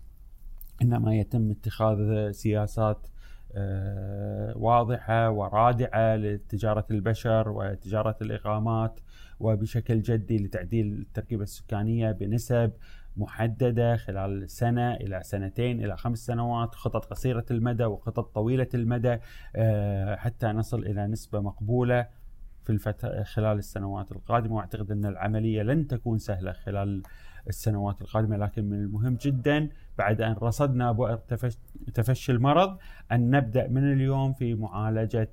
إنما 0.82 1.14
يتم 1.16 1.50
اتخاذ 1.50 2.30
سياسات 2.30 3.06
آه، 3.06 3.17
واضحة 4.56 5.30
ورادعة 5.30 6.16
لتجارة 6.16 6.86
البشر 6.90 7.48
وتجارة 7.48 8.16
الإقامات 8.22 9.00
وبشكل 9.40 10.02
جدي 10.02 10.38
لتعديل 10.38 10.92
التركيبة 10.92 11.42
السكانية 11.42 12.12
بنسب 12.12 12.72
محددة 13.16 13.96
خلال 13.96 14.50
سنة 14.50 14.94
إلى 14.94 15.20
سنتين 15.22 15.84
إلى 15.84 15.96
خمس 15.96 16.18
سنوات 16.18 16.74
خطط 16.74 17.04
قصيرة 17.04 17.44
المدى 17.50 17.84
وخطط 17.84 18.34
طويلة 18.34 18.68
المدى 18.74 19.18
آه، 19.56 20.16
حتى 20.16 20.46
نصل 20.46 20.78
إلى 20.78 21.06
نسبة 21.06 21.40
مقبولة 21.40 22.06
في 22.62 22.70
الفترة 22.70 23.22
خلال 23.22 23.58
السنوات 23.58 24.12
القادمة. 24.12 24.54
وأعتقد 24.54 24.90
أن 24.90 25.06
العملية 25.06 25.62
لن 25.62 25.86
تكون 25.86 26.18
سهلة 26.18 26.52
خلال 26.52 27.02
السنوات 27.48 28.02
القادمة 28.02 28.36
لكن 28.36 28.64
من 28.64 28.78
المهم 28.78 29.18
جدا 29.20 29.68
بعد 29.98 30.20
أن 30.20 30.32
رصدنا 30.42 30.92
بؤر 30.92 31.16
تفشي 31.94 32.32
المرض 32.32 32.78
أن 33.12 33.30
نبدأ 33.30 33.68
من 33.68 33.92
اليوم 33.92 34.32
في 34.32 34.54
معالجة 34.54 35.30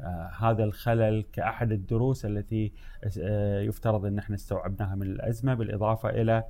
آه 0.00 0.30
هذا 0.40 0.64
الخلل 0.64 1.24
كأحد 1.32 1.72
الدروس 1.72 2.24
التي 2.26 2.72
آه 3.20 3.60
يفترض 3.60 4.04
أن 4.06 4.18
إحنا 4.18 4.34
استوعبناها 4.34 4.94
من 4.94 5.02
الأزمة 5.06 5.54
بالإضافة 5.54 6.08
إلى 6.10 6.44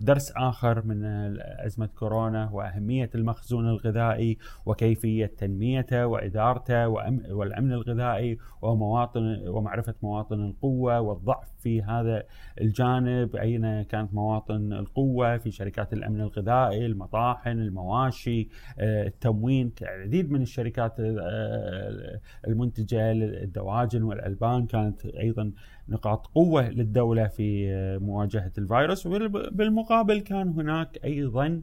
درس 0.00 0.32
آخر 0.36 0.84
من 0.86 1.04
أزمة 1.40 1.86
كورونا 1.86 2.50
وأهمية 2.52 3.10
المخزون 3.14 3.68
الغذائي 3.68 4.38
وكيفية 4.66 5.26
تنميته 5.26 6.06
وإدارته 6.06 6.88
والأمن 7.30 7.72
الغذائي 7.72 8.38
ومواطن 8.62 9.48
ومعرفة 9.48 9.94
مواطن 10.02 10.40
القوة 10.40 11.00
والضعف 11.00 11.48
في 11.58 11.82
هذا 11.82 12.22
الجانب 12.60 13.36
أين 13.36 13.82
كانت 13.82 14.14
مواطن 14.14 14.72
القوة 14.72 15.38
في 15.38 15.50
شركات 15.50 15.92
الأمن 15.92 16.20
الغذائي 16.20 16.86
المطاحن 16.86 17.50
المواشي 17.50 18.48
آه، 18.78 19.06
التموين 19.06 19.72
العديد 19.82 20.30
من 20.30 20.42
الشركات 20.42 21.00
آه، 21.00 22.20
المنتجة 22.46 23.12
للدواجن 23.12 24.02
والألبان 24.02 24.66
كانت 24.66 25.06
أيضا 25.06 25.52
نقاط 25.90 26.26
قوة 26.26 26.68
للدولة 26.68 27.26
في 27.26 27.72
آه، 27.72 27.98
مواجهة 27.98 28.52
الفيروس. 28.58 29.06
وبالمقابل 29.06 30.20
كان 30.20 30.48
هناك 30.48 30.98
أيضا 31.04 31.62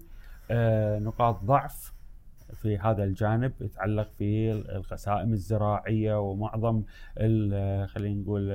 نقاط 1.00 1.44
ضعف 1.44 1.94
في 2.54 2.78
هذا 2.78 3.04
الجانب 3.04 3.54
يتعلق 3.62 4.12
في 4.12 4.52
القسائم 4.52 5.34
الزراعية 5.34 6.20
ومعظم 6.20 6.84
خلينا 7.86 8.22
نقول 8.22 8.52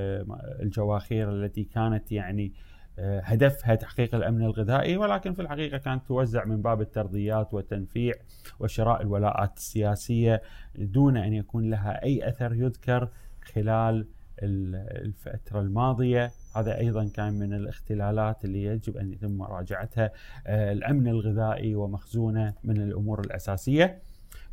الجواخير 0.61 1.29
التي 1.29 1.63
كانت 1.63 2.11
يعني 2.11 2.53
هدفها 2.99 3.75
تحقيق 3.75 4.15
الأمن 4.15 4.41
الغذائي. 4.41 4.97
ولكن 4.97 5.33
في 5.33 5.41
الحقيقة 5.41 5.77
كانت 5.77 6.07
توزع 6.07 6.45
من 6.45 6.61
باب 6.61 6.81
الترضيات 6.81 7.53
والتنفيع 7.53 8.13
وشراء 8.59 9.01
الولاءات 9.01 9.57
السياسية 9.57 10.41
دون 10.75 11.17
أن 11.17 11.33
يكون 11.33 11.69
لها 11.69 12.03
أي 12.03 12.29
أثر 12.29 12.53
يذكر 12.53 13.09
خلال 13.53 14.07
الفترة 14.43 15.59
الماضية. 15.59 16.31
هذا 16.55 16.77
أيضا 16.77 17.07
كان 17.07 17.33
من 17.33 17.53
الاختلالات 17.53 18.45
اللي 18.45 18.63
يجب 18.63 18.97
أن 18.97 19.11
يتم 19.11 19.31
مراجعتها 19.31 20.11
آه، 20.47 20.71
الأمن 20.71 21.07
الغذائي 21.07 21.75
ومخزونه 21.75 22.53
من 22.63 22.81
الأمور 22.81 23.19
الأساسية. 23.19 24.01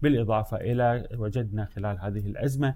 بالإضافة 0.02 0.56
إلى 0.56 1.08
وجدنا 1.14 1.64
خلال 1.64 1.98
هذه 2.00 2.26
الأزمة 2.26 2.74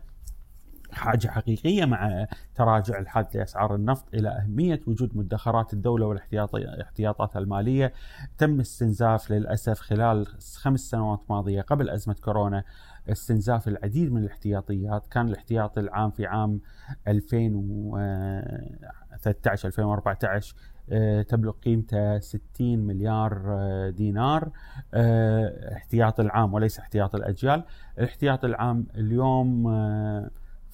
حاجة 0.94 1.28
حقيقية 1.28 1.84
مع 1.84 2.26
تراجع 2.54 2.98
الحاد 2.98 3.36
لأسعار 3.36 3.74
النفط 3.74 4.04
إلى 4.14 4.28
أهمية 4.28 4.80
وجود 4.86 5.16
مدخرات 5.16 5.72
الدولة 5.72 6.06
والاحتياطات 6.06 7.36
المالية. 7.36 7.92
تم 8.38 8.60
استنزاف 8.60 9.30
للأسف 9.30 9.80
خلال 9.80 10.26
خمس 10.56 10.80
سنوات 10.80 11.20
ماضية 11.30 11.60
قبل 11.60 11.90
أزمة 11.90 12.16
كورونا 12.24 12.64
استنزاف 13.08 13.68
العديد 13.68 14.12
من 14.12 14.22
الاحتياطيات. 14.22 15.06
كان 15.06 15.28
الاحتياطي 15.28 15.80
العام 15.80 16.10
في 16.10 16.26
عام 16.26 16.60
2013 17.08 19.68
2014 19.68 20.54
آه، 20.92 21.22
تبلغ 21.22 21.52
قيمته 21.52 22.18
60 22.18 22.78
مليار 22.78 23.42
آه، 23.46 23.90
دينار 23.90 24.50
آه، 24.94 25.74
احتياط 25.76 26.20
العام 26.20 26.54
وليس 26.54 26.78
احتياط 26.78 27.14
الأجيال. 27.14 27.64
الاحتياط 27.98 28.44
العام 28.44 28.86
اليوم 28.94 29.66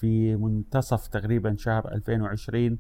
في 0.00 0.36
منتصف 0.36 1.06
تقريبا 1.06 1.56
شهر 1.58 1.92
2020 1.92 2.78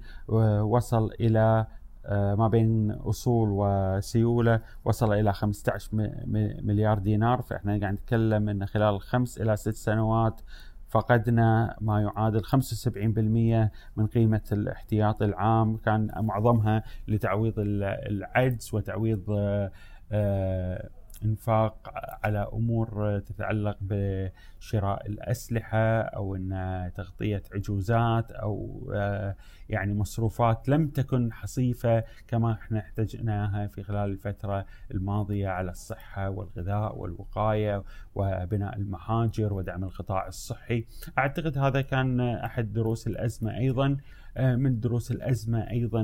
وصل 0.62 1.10
إلى 1.20 1.66
ما 2.10 2.48
بين 2.48 2.90
أصول 2.90 3.48
وسيولة 3.52 4.60
وصل 4.84 5.12
إلى 5.12 5.32
15 5.32 5.88
مليار 6.62 6.98
دينار. 6.98 7.42
فإحنا 7.42 7.80
قاعد 7.80 7.94
نتكلم 7.94 8.48
أن 8.48 8.66
خلال 8.66 9.00
خمس 9.00 9.38
إلى 9.38 9.56
ست 9.56 9.74
سنوات 9.74 10.40
فقدنا 10.88 11.76
ما 11.80 12.00
يعادل 12.00 12.44
75% 12.44 13.70
من 13.96 14.06
قيمة 14.06 14.42
الاحتياط 14.52 15.22
العام. 15.22 15.76
كان 15.76 16.10
معظمها 16.16 16.82
لتعويض 17.08 17.54
العجز 17.58 18.74
وتعويض 18.74 19.24
آه، 20.12 20.90
إنفاق 21.24 21.92
على 22.24 22.48
أمور 22.52 23.18
تتعلق 23.18 23.76
بشراء 23.80 25.06
الأسلحة 25.06 26.00
أو 26.00 26.36
إن 26.36 26.90
تغطية 26.94 27.42
عجوزات 27.54 28.32
أو 28.32 28.90
آه، 28.94 29.36
يعني 29.68 29.94
مصروفات 29.94 30.68
لم 30.68 30.88
تكن 30.88 31.32
حصيفة 31.32 32.04
كما 32.28 32.52
إحنا 32.52 32.78
احتجناها 32.78 33.66
في 33.66 33.82
خلال 33.82 34.10
الفترة 34.10 34.66
الماضية 34.90 35.48
على 35.48 35.70
الصحة 35.70 36.30
والغذاء 36.30 36.98
والوقاية 36.98 37.82
وبناء 38.14 38.76
المهاجر 38.76 39.52
ودعم 39.52 39.84
القطاع 39.84 40.26
الصحي. 40.26 40.84
أعتقد 41.18 41.58
هذا 41.58 41.80
كان 41.80 42.20
أحد 42.20 42.72
دروس 42.72 43.06
الأزمة 43.06 43.56
أيضا. 43.56 43.96
من 44.38 44.80
دروس 44.80 45.10
الأزمة 45.10 45.70
أيضا 45.70 46.00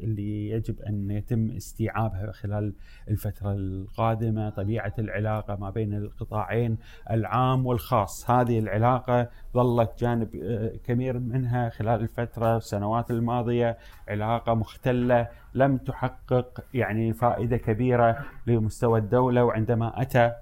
اللي 0.00 0.50
يجب 0.50 0.80
أن 0.80 1.10
يتم 1.10 1.50
استيعابها 1.50 2.32
خلال 2.32 2.74
الفترة 3.10 3.52
القادمة 3.52 4.50
طبيعة 4.50 4.94
العلاقة 4.98 5.56
ما 5.56 5.70
بين 5.70 5.94
القطاعين 5.94 6.78
العام 7.10 7.66
والخاص. 7.66 8.30
هذه 8.30 8.58
العلاقة 8.58 9.28
ظلت 9.54 9.90
جانب 9.98 10.36
آه، 10.36 10.76
كبير 10.84 11.18
منها 11.18 11.68
خلال 11.68 12.00
الفترة 12.00 12.56
السنوات 12.56 13.10
الماضية 13.10 13.78
علاقة 14.08 14.54
مختلة 14.54 15.28
لم 15.54 15.76
تحقق 15.76 16.64
يعني 16.74 17.12
فائدة 17.12 17.56
كبيرة 17.56 18.24
لمستوى 18.46 18.98
الدولة 18.98 19.44
وعندما 19.44 20.02
أتى 20.02 20.32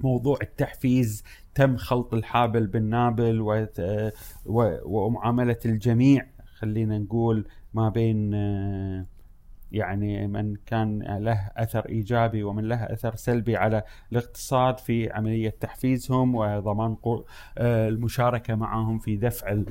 موضوع 0.00 0.38
التحفيز 0.42 1.24
تم 1.56 1.76
خلط 1.76 2.14
الحابل 2.14 2.66
بالنابل 2.66 3.40
ومعاملة 4.84 5.58
الجميع 5.64 6.26
خلينا 6.58 6.98
نقول 6.98 7.48
ما 7.74 7.88
بين 7.88 8.34
آه، 8.34 9.06
يعني 9.72 10.26
من 10.26 10.56
كان 10.66 11.02
له 11.18 11.50
أثر 11.56 11.88
إيجابي 11.88 12.42
ومن 12.42 12.64
له 12.64 12.84
أثر 12.84 13.14
سلبي 13.14 13.56
على 13.56 13.82
الاقتصاد 14.12 14.78
في 14.78 15.10
عملية 15.10 15.50
تحفيزهم 15.50 16.34
وضمان 16.34 16.96
آه، 17.58 17.88
المشاركة 17.88 18.54
معهم 18.54 18.98
في 18.98 19.16
دفع 19.16 19.62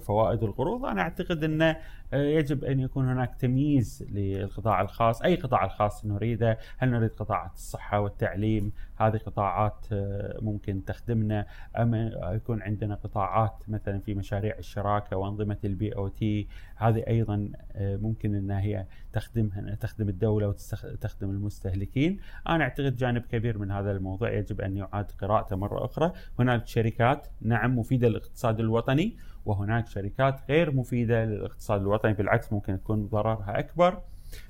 فوائد 0.00 0.42
القروض. 0.42 0.84
أنا 0.84 1.02
أعتقد 1.02 1.44
إنه 1.44 1.70
آه، 1.70 1.80
يجب 2.12 2.64
أن 2.64 2.80
يكون 2.80 3.08
هناك 3.08 3.34
تمييز 3.34 4.06
للقطاع 4.10 4.80
الخاص، 4.80 5.22
أي 5.22 5.34
قطاع 5.34 5.64
الخاص 5.64 6.06
نريده، 6.06 6.58
هل 6.78 6.90
نريد 6.90 7.10
قطاعات 7.10 7.54
الصحة 7.54 8.00
والتعليم؟ 8.00 8.72
هذه 8.96 9.16
قطاعات 9.16 9.86
آه، 9.92 10.38
ممكن 10.42 10.84
تخدمنا، 10.84 11.46
ام 11.78 12.10
يكون 12.22 12.62
عندنا 12.62 12.94
قطاعات 12.94 13.64
مثلا 13.68 13.98
في 13.98 14.14
مشاريع 14.14 14.58
الشراكة 14.58 15.16
وأنظمة 15.16 15.58
ال 15.64 15.96
BOT، 15.96 16.48
هذه 16.76 17.04
أيضا 17.08 17.48
آه، 17.72 17.96
ممكن 17.96 18.34
أنها 18.34 18.60
هي 18.60 18.86
تخدمها 19.12 19.74
تخدم 19.74 20.08
الدولة 20.08 20.48
وتخدم 20.48 21.30
المستهلكين، 21.30 22.18
أنا 22.48 22.64
أعتقد 22.64 22.96
جانب 22.96 23.22
كبير 23.22 23.58
من 23.58 23.70
هذا 23.70 23.92
الموضوع 23.92 24.32
يجب 24.32 24.60
أن 24.60 24.76
يعاد 24.76 25.10
قراءته 25.10 25.56
مرة 25.56 25.84
أخرى، 25.84 26.12
هناك 26.38 26.66
شركات 26.66 27.26
نعم 27.40 27.78
مفيدة 27.78 28.08
للاقتصاد 28.08 28.60
الوطني 28.60 29.16
وهناك 29.44 29.86
شركات 29.86 30.40
غير 30.48 30.74
مفيدة 30.74 31.24
للاقتصاد 31.24 31.80
الوطني 31.80 32.12
بالعكس 32.12 32.52
ممكن 32.52 32.80
تكون 32.80 33.06
ضررها 33.06 33.58
أكبر 33.58 34.02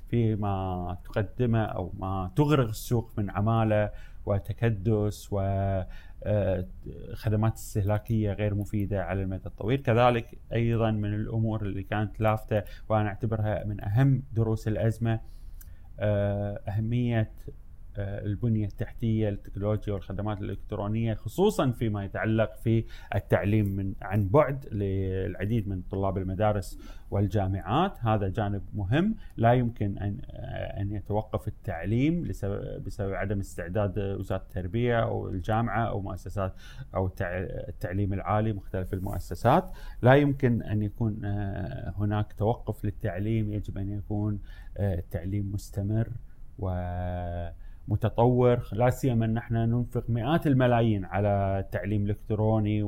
فيما 0.09 0.97
تقدمه 1.03 1.63
أو 1.63 1.93
ما 1.99 2.31
تغرق 2.35 2.67
السوق 2.67 3.11
من 3.17 3.29
عمالة 3.29 3.91
وتكدس 4.25 5.27
و 5.31 5.39
آه، 6.23 6.67
استهلاكية 7.43 8.33
غير 8.33 8.55
مفيدة 8.55 9.03
على 9.03 9.21
المدى 9.21 9.45
الطويل، 9.45 9.81
كذلك 9.81 10.39
أيضا 10.53 10.91
من 10.91 11.13
الأمور 11.13 11.61
اللي 11.61 11.83
كانت 11.83 12.21
لافتة 12.21 12.63
وأنا 12.89 13.09
أعتبرها 13.09 13.63
من 13.65 13.83
أهم 13.83 14.23
دروس 14.33 14.67
الأزمة 14.67 15.19
آه، 15.99 16.61
أهمية 16.67 17.31
آه، 17.97 18.25
البنية 18.25 18.65
التحتية 18.65 19.29
التكنولوجيا 19.29 19.93
والخدمات 19.93 20.41
الإلكترونية 20.41 21.13
خصوصا 21.13 21.71
فيما 21.71 22.05
يتعلق 22.05 22.55
في 22.55 22.85
التعليم 23.15 23.65
من 23.65 23.93
عن 24.01 24.27
بعد 24.27 24.65
للعديد 24.71 25.67
من 25.67 25.81
طلاب 25.81 26.17
المدارس 26.17 26.79
والجامعات. 27.11 27.97
هذا 27.99 28.29
جانب 28.29 28.61
مهم. 28.73 29.15
لا 29.37 29.53
يمكن 29.53 29.97
أن 29.97 30.17
آه، 30.31 30.81
أن 30.81 30.91
يتوقف 30.91 31.47
التعليم 31.47 32.23
بسبب 32.85 33.13
عدم 33.13 33.39
استعداد 33.39 33.99
وزارة 33.99 34.41
التربية 34.41 35.03
أو 35.03 35.29
الجامعة 35.29 35.85
أو 35.85 36.01
مؤسسات 36.01 36.53
أو 36.95 37.11
التعليم 37.69 38.13
العالي 38.13 38.53
مختلف 38.53 38.93
المؤسسات. 38.93 39.71
لا 40.01 40.13
يمكن 40.13 40.61
أن 40.63 40.81
يكون 40.81 41.25
آه، 41.25 41.93
هناك 41.97 42.33
توقف 42.33 42.85
للتعليم. 42.85 43.53
يجب 43.53 43.77
أن 43.77 43.89
يكون 43.89 44.39
التعليم 44.79 45.51
مستمر 45.53 46.07
و 46.59 46.69
متطور 47.87 48.59
لا 48.73 48.89
سيما 48.89 49.25
أن 49.25 49.37
إحنا 49.37 49.65
ننفق 49.65 50.09
مئات 50.09 50.47
الملايين 50.47 51.05
على 51.05 51.59
التعليم 51.59 52.03
الإلكتروني 52.03 52.83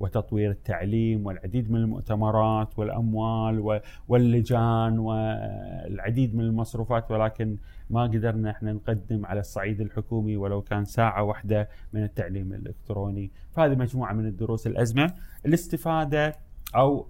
وتطوير 0.00 0.50
التعليم 0.50 1.26
والعديد 1.26 1.70
من 1.70 1.76
المؤتمرات 1.80 2.78
والأموال 2.78 3.80
واللجان 4.08 4.98
والعديد 4.98 6.34
من 6.34 6.44
المصروفات 6.44 7.10
ولكن 7.10 7.56
ما 7.90 8.02
قدرنا 8.02 8.50
إحنا 8.50 8.72
نقدم 8.72 9.26
على 9.26 9.40
الصعيد 9.40 9.80
الحكومي 9.80 10.36
ولو 10.36 10.62
كان 10.62 10.84
ساعة 10.84 11.22
واحدة 11.22 11.68
من 11.92 12.02
التعليم 12.02 12.52
الإلكتروني. 12.52 13.30
فهذه 13.50 13.74
مجموعة 13.74 14.12
من 14.12 14.26
الدروس 14.26 14.66
الأزمة. 14.66 15.14
الاستفادة 15.46 16.34
أو 16.76 17.06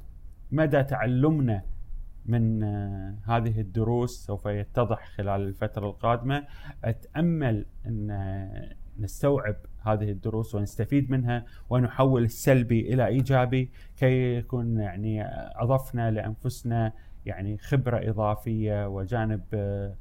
مدى 0.53 0.83
تعلمنا 0.83 1.63
من 2.29 2.63
آه، 2.63 3.15
هذه 3.25 3.61
الدروس 3.61 4.27
سوف 4.27 4.47
يتضح 4.47 5.09
خلال 5.09 5.41
الفترة 5.41 5.87
القادمة. 5.87 6.47
أتأمل 6.85 7.67
أن 7.87 8.11
آه، 8.11 8.75
نستوعب 8.99 9.57
هذه 9.83 10.11
الدروس 10.11 10.55
ونستفيد 10.55 11.11
منها 11.11 11.45
ونحول 11.71 12.25
السلبي 12.25 12.95
إلى 12.95 13.07
إيجابي 13.07 13.71
كي 13.97 14.37
يكون 14.37 14.81
يعني 14.81 15.25
أضفنا 15.57 16.11
لأنفسنا 16.11 16.93
يعني 17.27 17.59
خبرة 17.59 18.11
إضافية 18.11 18.89
وجانب 18.89 19.45
آه، 19.55 19.97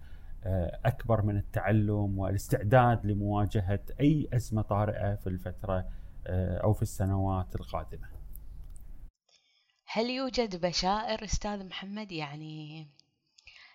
أكبر 0.85 1.21
من 1.21 1.37
التعلم 1.37 2.19
والاستعداد 2.19 3.05
لمواجهة 3.05 3.79
أي 3.99 4.27
أزمة 4.33 4.61
طارئة 4.61 5.15
في 5.15 5.27
الفترة 5.27 5.85
أو 6.29 6.73
في 6.73 6.81
السنوات 6.81 7.55
القادمة. 7.55 8.16
هل 9.89 10.09
يوجد 10.09 10.65
بشائر 10.65 11.23
أستاذ 11.23 11.65
محمد 11.65 12.11
يعني 12.11 12.87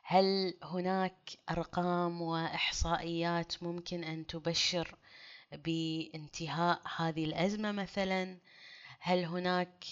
هل 0.03 0.55
هناك 0.63 1.31
أرقام 1.51 2.23
وإحصائيات 2.23 3.63
ممكن 3.63 4.05
أن 4.05 4.27
تبشر 4.27 4.95
بانتهاء 5.53 6.83
هذه 6.97 7.25
الأزمة 7.25 7.73
مثلا 7.73 8.39
هل 9.01 9.25
هناك 9.25 9.85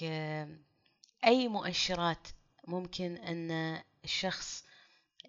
أي 1.25 1.49
مؤشرات 1.49 2.29
ممكن 2.68 3.16
أن 3.16 3.83
الشخص 4.05 4.64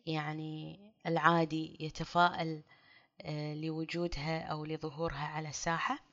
يعني 0.06 0.80
العادي 1.06 1.78
يتفائل 1.80 2.64
آه، 3.22 3.54
لوجودها 3.54 4.42
أو 4.42 4.66
لظهورها 4.66 5.28
على 5.28 5.50
الساحة؟ 5.50 6.11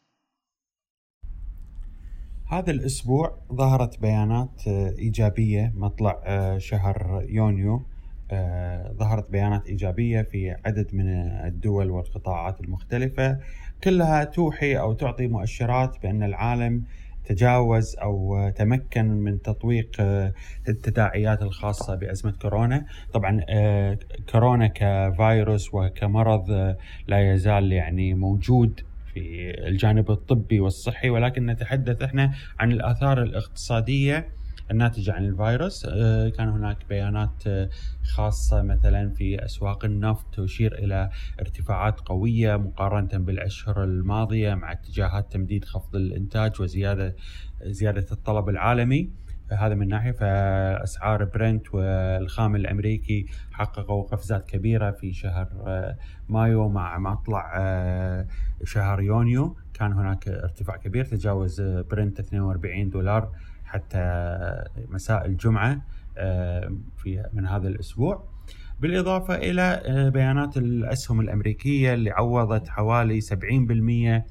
هذا 2.51 2.70
الأسبوع 2.70 3.38
ظهرت 3.53 4.01
بيانات 4.01 4.68
آه، 4.68 4.94
إيجابية 4.99 5.72
مطلع 5.76 6.20
آه، 6.24 6.59
شهر 6.59 7.24
يونيو 7.28 7.82
ظهرت 8.99 9.30
بيانات 9.30 9.66
إيجابية 9.66 10.22
في 10.22 10.57
عدد 10.66 10.94
من 10.94 11.09
الدول 11.46 11.90
والقطاعات 11.90 12.61
المختلفة. 12.61 13.38
كلها 13.84 14.24
توحي 14.24 14.78
أو 14.78 14.92
تعطي 14.92 15.26
مؤشرات 15.26 16.03
بأن 16.03 16.22
العالم 16.22 16.84
تجاوز 17.28 17.96
أو 17.96 18.51
تمكن 18.57 19.07
من 19.07 19.42
تطويق 19.42 19.90
آه، 20.01 20.32
التداعيات 20.68 21.42
الخاصة 21.42 21.94
بأزمة 21.94 22.32
كورونا، 22.42 22.84
طبعا 23.12 23.40
آه، 23.49 23.99
كورونا 24.32 24.66
كفيروس 24.66 25.74
وكمرض 25.74 26.51
آه، 26.51 26.76
لا 27.09 27.32
يزال 27.32 27.72
يعني 27.72 28.14
موجود 28.14 28.80
في 29.19 29.51
الجانب 29.69 30.11
الطبي 30.11 30.61
والصحي 30.61 31.11
ولكن 31.11 31.47
نتحدث 31.47 32.03
إحنا 32.03 32.35
عن 32.59 32.73
الآثار 32.73 33.23
الاقتصادية 33.23 34.29
الناتجة 34.71 35.12
عن 35.12 35.25
الفيروس. 35.25 35.87
آه، 35.87 36.29
كان 36.29 36.49
هناك 36.49 36.77
بيانات 36.89 37.47
آه، 37.47 37.69
خاصة 38.14 38.62
مثلا 38.62 39.11
في 39.11 39.45
أسواق 39.45 39.85
النفط 39.85 40.41
تشير 40.41 40.75
إلى 40.79 41.11
ارتفاعات 41.41 42.01
قوية 42.01 42.57
مقارنة 42.57 43.25
بالأشهر 43.25 43.85
الماضية 43.85 44.55
مع 44.55 44.73
اتجاهات 44.73 45.33
تمديد 45.33 45.64
خفض 45.64 45.97
الإنتاج 45.97 46.61
وزيادة 46.61 47.16
زيادة 47.62 48.07
الطلب 48.12 48.49
العالمي. 48.49 49.11
هذا 49.53 49.74
من 49.74 49.88
ناحية 49.88 50.12
فأسعار 50.12 51.24
برنت 51.24 51.74
والخام 51.74 52.57
الأمريكي 52.57 53.26
حققوا 53.53 54.03
قفزات 54.03 54.51
كبيرة 54.51 54.90
في 54.90 55.12
شهر 55.12 55.49
آه، 55.66 55.96
مايو 56.28 56.68
مع 56.68 56.99
مطلع 56.99 57.55
شهر 58.64 59.01
يونيو. 59.01 59.57
كان 59.74 59.92
هناك 59.92 60.28
ارتفاع 60.28 60.76
كبير 60.76 61.05
تجاوز 61.05 61.61
برنت 61.61 62.20
42 62.20 62.90
دولار 62.90 63.32
حتى 63.64 64.05
مساء 64.88 65.26
الجمعة 65.26 65.80
آه، 66.18 66.72
في 66.96 67.24
من 67.32 67.46
هذا 67.46 67.68
الأسبوع. 67.68 68.28
بالإضافة 68.80 69.34
إلى 69.34 69.62
آه، 69.62 70.09
بيانات 70.09 70.57
الأسهم 70.57 71.20
الأمريكية 71.20 71.94
اللي 71.94 72.11
عوضت 72.11 72.68
حوالي 72.68 73.20
70% 73.20 74.26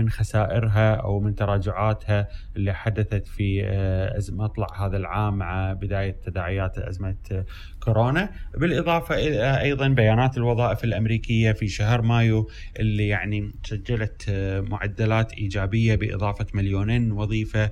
من 0.00 0.10
خسائرها 0.10 0.94
أو 0.94 1.20
من 1.20 1.34
تراجعاتها 1.34 2.28
اللي 2.56 2.74
حدثت 2.74 3.26
في 3.26 3.62
آه، 3.64 4.20
مطلع 4.30 4.86
هذا 4.86 4.96
العام 4.96 5.38
مع 5.38 5.72
بداية 5.72 6.16
تداعيات 6.26 6.78
أزمة 6.78 7.16
آه، 7.32 7.44
كورونا. 7.80 8.30
بالإضافة 8.56 9.14
إلى 9.14 9.60
أيضا 9.60 9.88
بيانات 9.88 10.36
الوظائف 10.36 10.84
الأمريكية 10.84 11.52
في 11.52 11.68
شهر 11.68 12.02
مايو 12.02 12.50
اللي 12.80 13.08
يعني 13.08 13.52
سجلت 13.64 14.26
آه، 14.28 14.60
معدلات 14.60 15.32
إيجابية 15.32 15.94
بإضافة 15.94 16.46
مليونين 16.54 17.12
وظيفة 17.12 17.70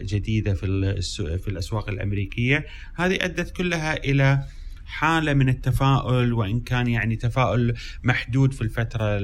جديدة 0.00 0.54
في 0.54 0.66
في 1.38 1.48
الأسواق 1.48 1.88
الأمريكية. 1.88 2.66
هذه 2.94 3.18
أدت 3.24 3.56
كلها 3.56 3.96
إلى 3.96 4.40
حالة 4.88 5.34
من 5.34 5.48
التفاؤل 5.48 6.32
وإن 6.32 6.60
كان 6.60 6.86
يعني 6.86 7.16
تفاؤل 7.16 7.74
محدود 8.02 8.54
في 8.54 8.62
الفترة 8.62 9.18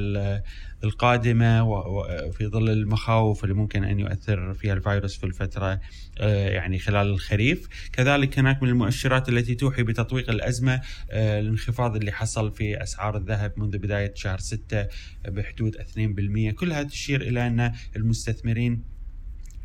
القادمة 0.84 1.62
وفي 1.64 2.46
ظل 2.46 2.70
المخاوف 2.70 3.44
اللي 3.44 3.54
ممكن 3.54 3.84
أن 3.84 4.00
يؤثر 4.00 4.54
فيها 4.54 4.72
الفيروس 4.74 5.16
في 5.16 5.24
الفترة 5.24 5.80
آه، 6.18 6.48
يعني 6.48 6.78
خلال 6.78 7.06
الخريف، 7.06 7.68
كذلك 7.92 8.38
هناك 8.38 8.62
من 8.62 8.68
المؤشرات 8.68 9.28
التي 9.28 9.54
توحي 9.54 9.82
بتطويق 9.82 10.30
الأزمة 10.30 10.80
آه، 11.10 11.40
الانخفاض 11.40 11.96
اللي 11.96 12.12
حصل 12.12 12.52
في 12.52 12.82
أسعار 12.82 13.16
الذهب 13.16 13.52
منذ 13.56 13.78
بداية 13.78 14.12
شهر 14.14 14.38
6 14.38 14.86
بحدود 15.28 15.76
2%، 15.76 16.50
كلها 16.54 16.82
تشير 16.82 17.22
إلى 17.22 17.46
أن 17.46 17.72
المستثمرين 17.96 18.93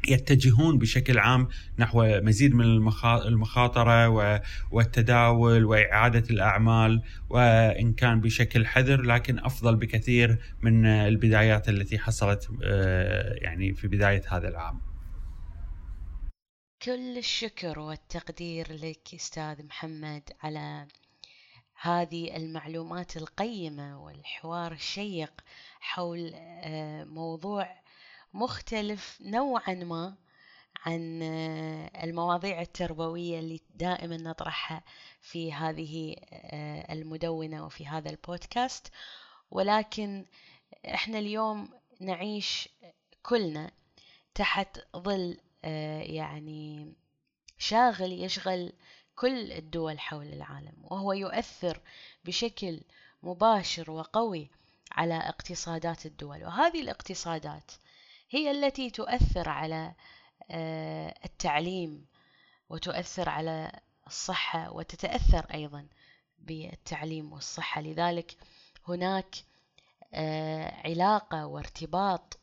يتجهون 0.07 0.77
بشكل 0.77 1.19
عام 1.19 1.47
نحو 1.79 2.03
مزيد 2.21 2.55
من 2.55 2.65
المخاطرة 3.05 4.07
والتداول 4.71 5.65
وإعادة 5.65 6.23
الأعمال 6.29 7.01
وإن 7.29 7.93
كان 7.93 8.21
بشكل 8.21 8.65
حذر 8.65 9.01
لكن 9.01 9.39
أفضل 9.39 9.75
بكثير 9.75 10.39
من 10.61 10.85
البدايات 10.85 11.69
التي 11.69 11.99
حصلت 11.99 12.49
آه، 12.63 13.33
يعني 13.33 13.73
في 13.73 13.87
بداية 13.87 14.21
هذا 14.29 14.47
العام. 14.47 14.89
كل 16.81 17.17
الشكر 17.17 17.79
والتقدير 17.79 18.67
لك 18.73 19.13
أستاذ 19.13 19.65
محمد 19.65 20.23
على 20.43 20.87
هذه 21.81 22.37
المعلومات 22.37 23.17
القيمة 23.17 24.03
والحوار 24.03 24.71
الشيق 24.71 25.41
حول 25.79 26.31
آه، 26.35 27.03
موضوع 27.03 27.78
مختلف 28.33 29.17
نوعا 29.21 29.73
ما 29.73 30.15
عن 30.85 31.21
آه، 31.23 32.03
المواضيع 32.03 32.61
التربوية 32.61 33.39
اللي 33.39 33.61
دائما 33.75 34.17
نطرحها 34.17 34.83
في 35.21 35.53
هذه 35.53 36.15
آه، 36.31 36.93
المدونة 36.93 37.65
وفي 37.65 37.87
هذا 37.87 38.09
البودكاست. 38.09 38.91
ولكن 39.51 40.25
إحنا 40.85 41.19
اليوم 41.19 41.69
نعيش 41.99 42.69
كلنا 43.23 43.71
تحت 44.35 44.79
ظل 44.97 45.37
آه، 45.63 46.01
يعني 46.01 46.93
شاغل 47.57 48.23
يشغل 48.23 48.73
كل 49.15 49.51
الدول 49.51 49.99
حول 49.99 50.27
العالم 50.27 50.73
وهو 50.83 51.13
يؤثر 51.13 51.81
بشكل 52.25 52.81
مباشر 53.23 53.91
وقوي 53.91 54.49
على 54.91 55.17
اقتصادات 55.17 56.05
الدول. 56.05 56.43
وهذه 56.43 56.81
الاقتصادات 56.81 57.71
هي 58.29 58.51
التي 58.51 58.89
تؤثر 58.89 59.49
على 59.49 59.93
آه، 60.51 61.15
التعليم 61.25 62.05
وتؤثر 62.69 63.29
على 63.29 63.71
الصحة 64.07 64.71
وتتأثر 64.71 65.45
أيضا 65.53 65.87
بالتعليم 66.39 67.33
والصحة. 67.33 67.81
لذلك 67.81 68.37
هناك 68.87 69.35
آه، 70.13 70.87
علاقة 70.87 71.45
وارتباط 71.45 72.39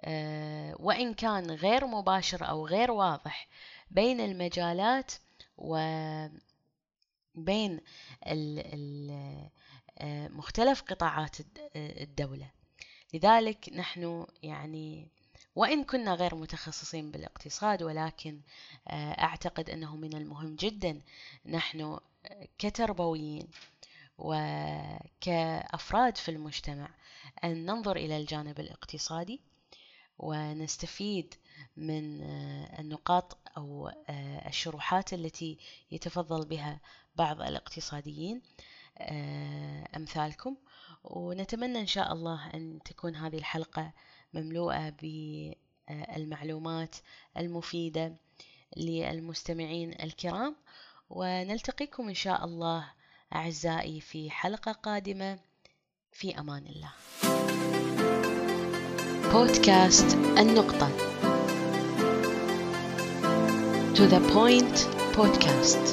آه، 0.00 0.76
وإن 0.78 1.14
كان 1.14 1.50
غير 1.50 1.86
مباشر 1.86 2.48
أو 2.48 2.66
غير 2.66 2.90
واضح 2.90 3.48
بين 3.90 4.20
المجالات 4.20 5.12
وبين 5.56 6.40
مختلف 10.30 10.82
قطاعات 10.82 11.36
الدولة. 11.76 12.50
لذلك 13.14 13.68
نحن 13.72 14.26
يعني 14.42 15.08
وإن 15.56 15.84
كنا 15.84 16.14
غير 16.14 16.34
متخصصين 16.34 17.10
بالاقتصاد 17.10 17.82
ولكن 17.82 18.40
آه، 18.88 19.12
أعتقد 19.12 19.70
أنه 19.70 19.96
من 19.96 20.14
المهم 20.16 20.56
جدا 20.56 21.00
نحن 21.46 21.98
كتربويين 22.58 23.48
وكأفراد 24.18 26.16
في 26.16 26.30
المجتمع 26.30 26.88
أن 27.44 27.66
ننظر 27.66 27.96
إلى 27.96 28.16
الجانب 28.16 28.60
الاقتصادي 28.60 29.40
ونستفيد 30.18 31.34
من 31.76 32.22
آه، 32.22 32.80
النقاط 32.80 33.38
أو 33.56 33.88
آه، 33.88 34.48
الشروحات 34.48 35.12
التي 35.12 35.58
يتفضل 35.90 36.44
بها 36.48 36.80
بعض 37.16 37.40
الاقتصاديين. 37.42 38.42
أمثالكم. 39.96 40.56
ونتمنى 41.06 41.80
إن 41.80 41.86
شاء 41.86 42.12
الله 42.12 42.50
أن 42.54 42.78
تكون 42.84 43.16
هذه 43.16 43.38
الحلقة 43.38 43.92
مملوءة 44.34 44.94
بالمعلومات 45.88 46.96
المفيدة 47.36 48.16
للمستمعين 48.76 49.92
الكرام. 50.02 50.56
ونلتقيكم 51.10 52.08
إن 52.08 52.14
شاء 52.14 52.44
الله 52.44 52.90
أعزائي 53.34 54.00
في 54.00 54.30
حلقة 54.30 54.72
قادمة. 54.72 55.38
في 56.12 56.38
أمان 56.38 56.66
الله. 56.66 56.90
بودكاست 59.32 60.14
النقطة. 60.14 60.88
To 63.94 64.06
the 64.08 64.20
Point 64.34 64.76
Podcast. 65.16 65.84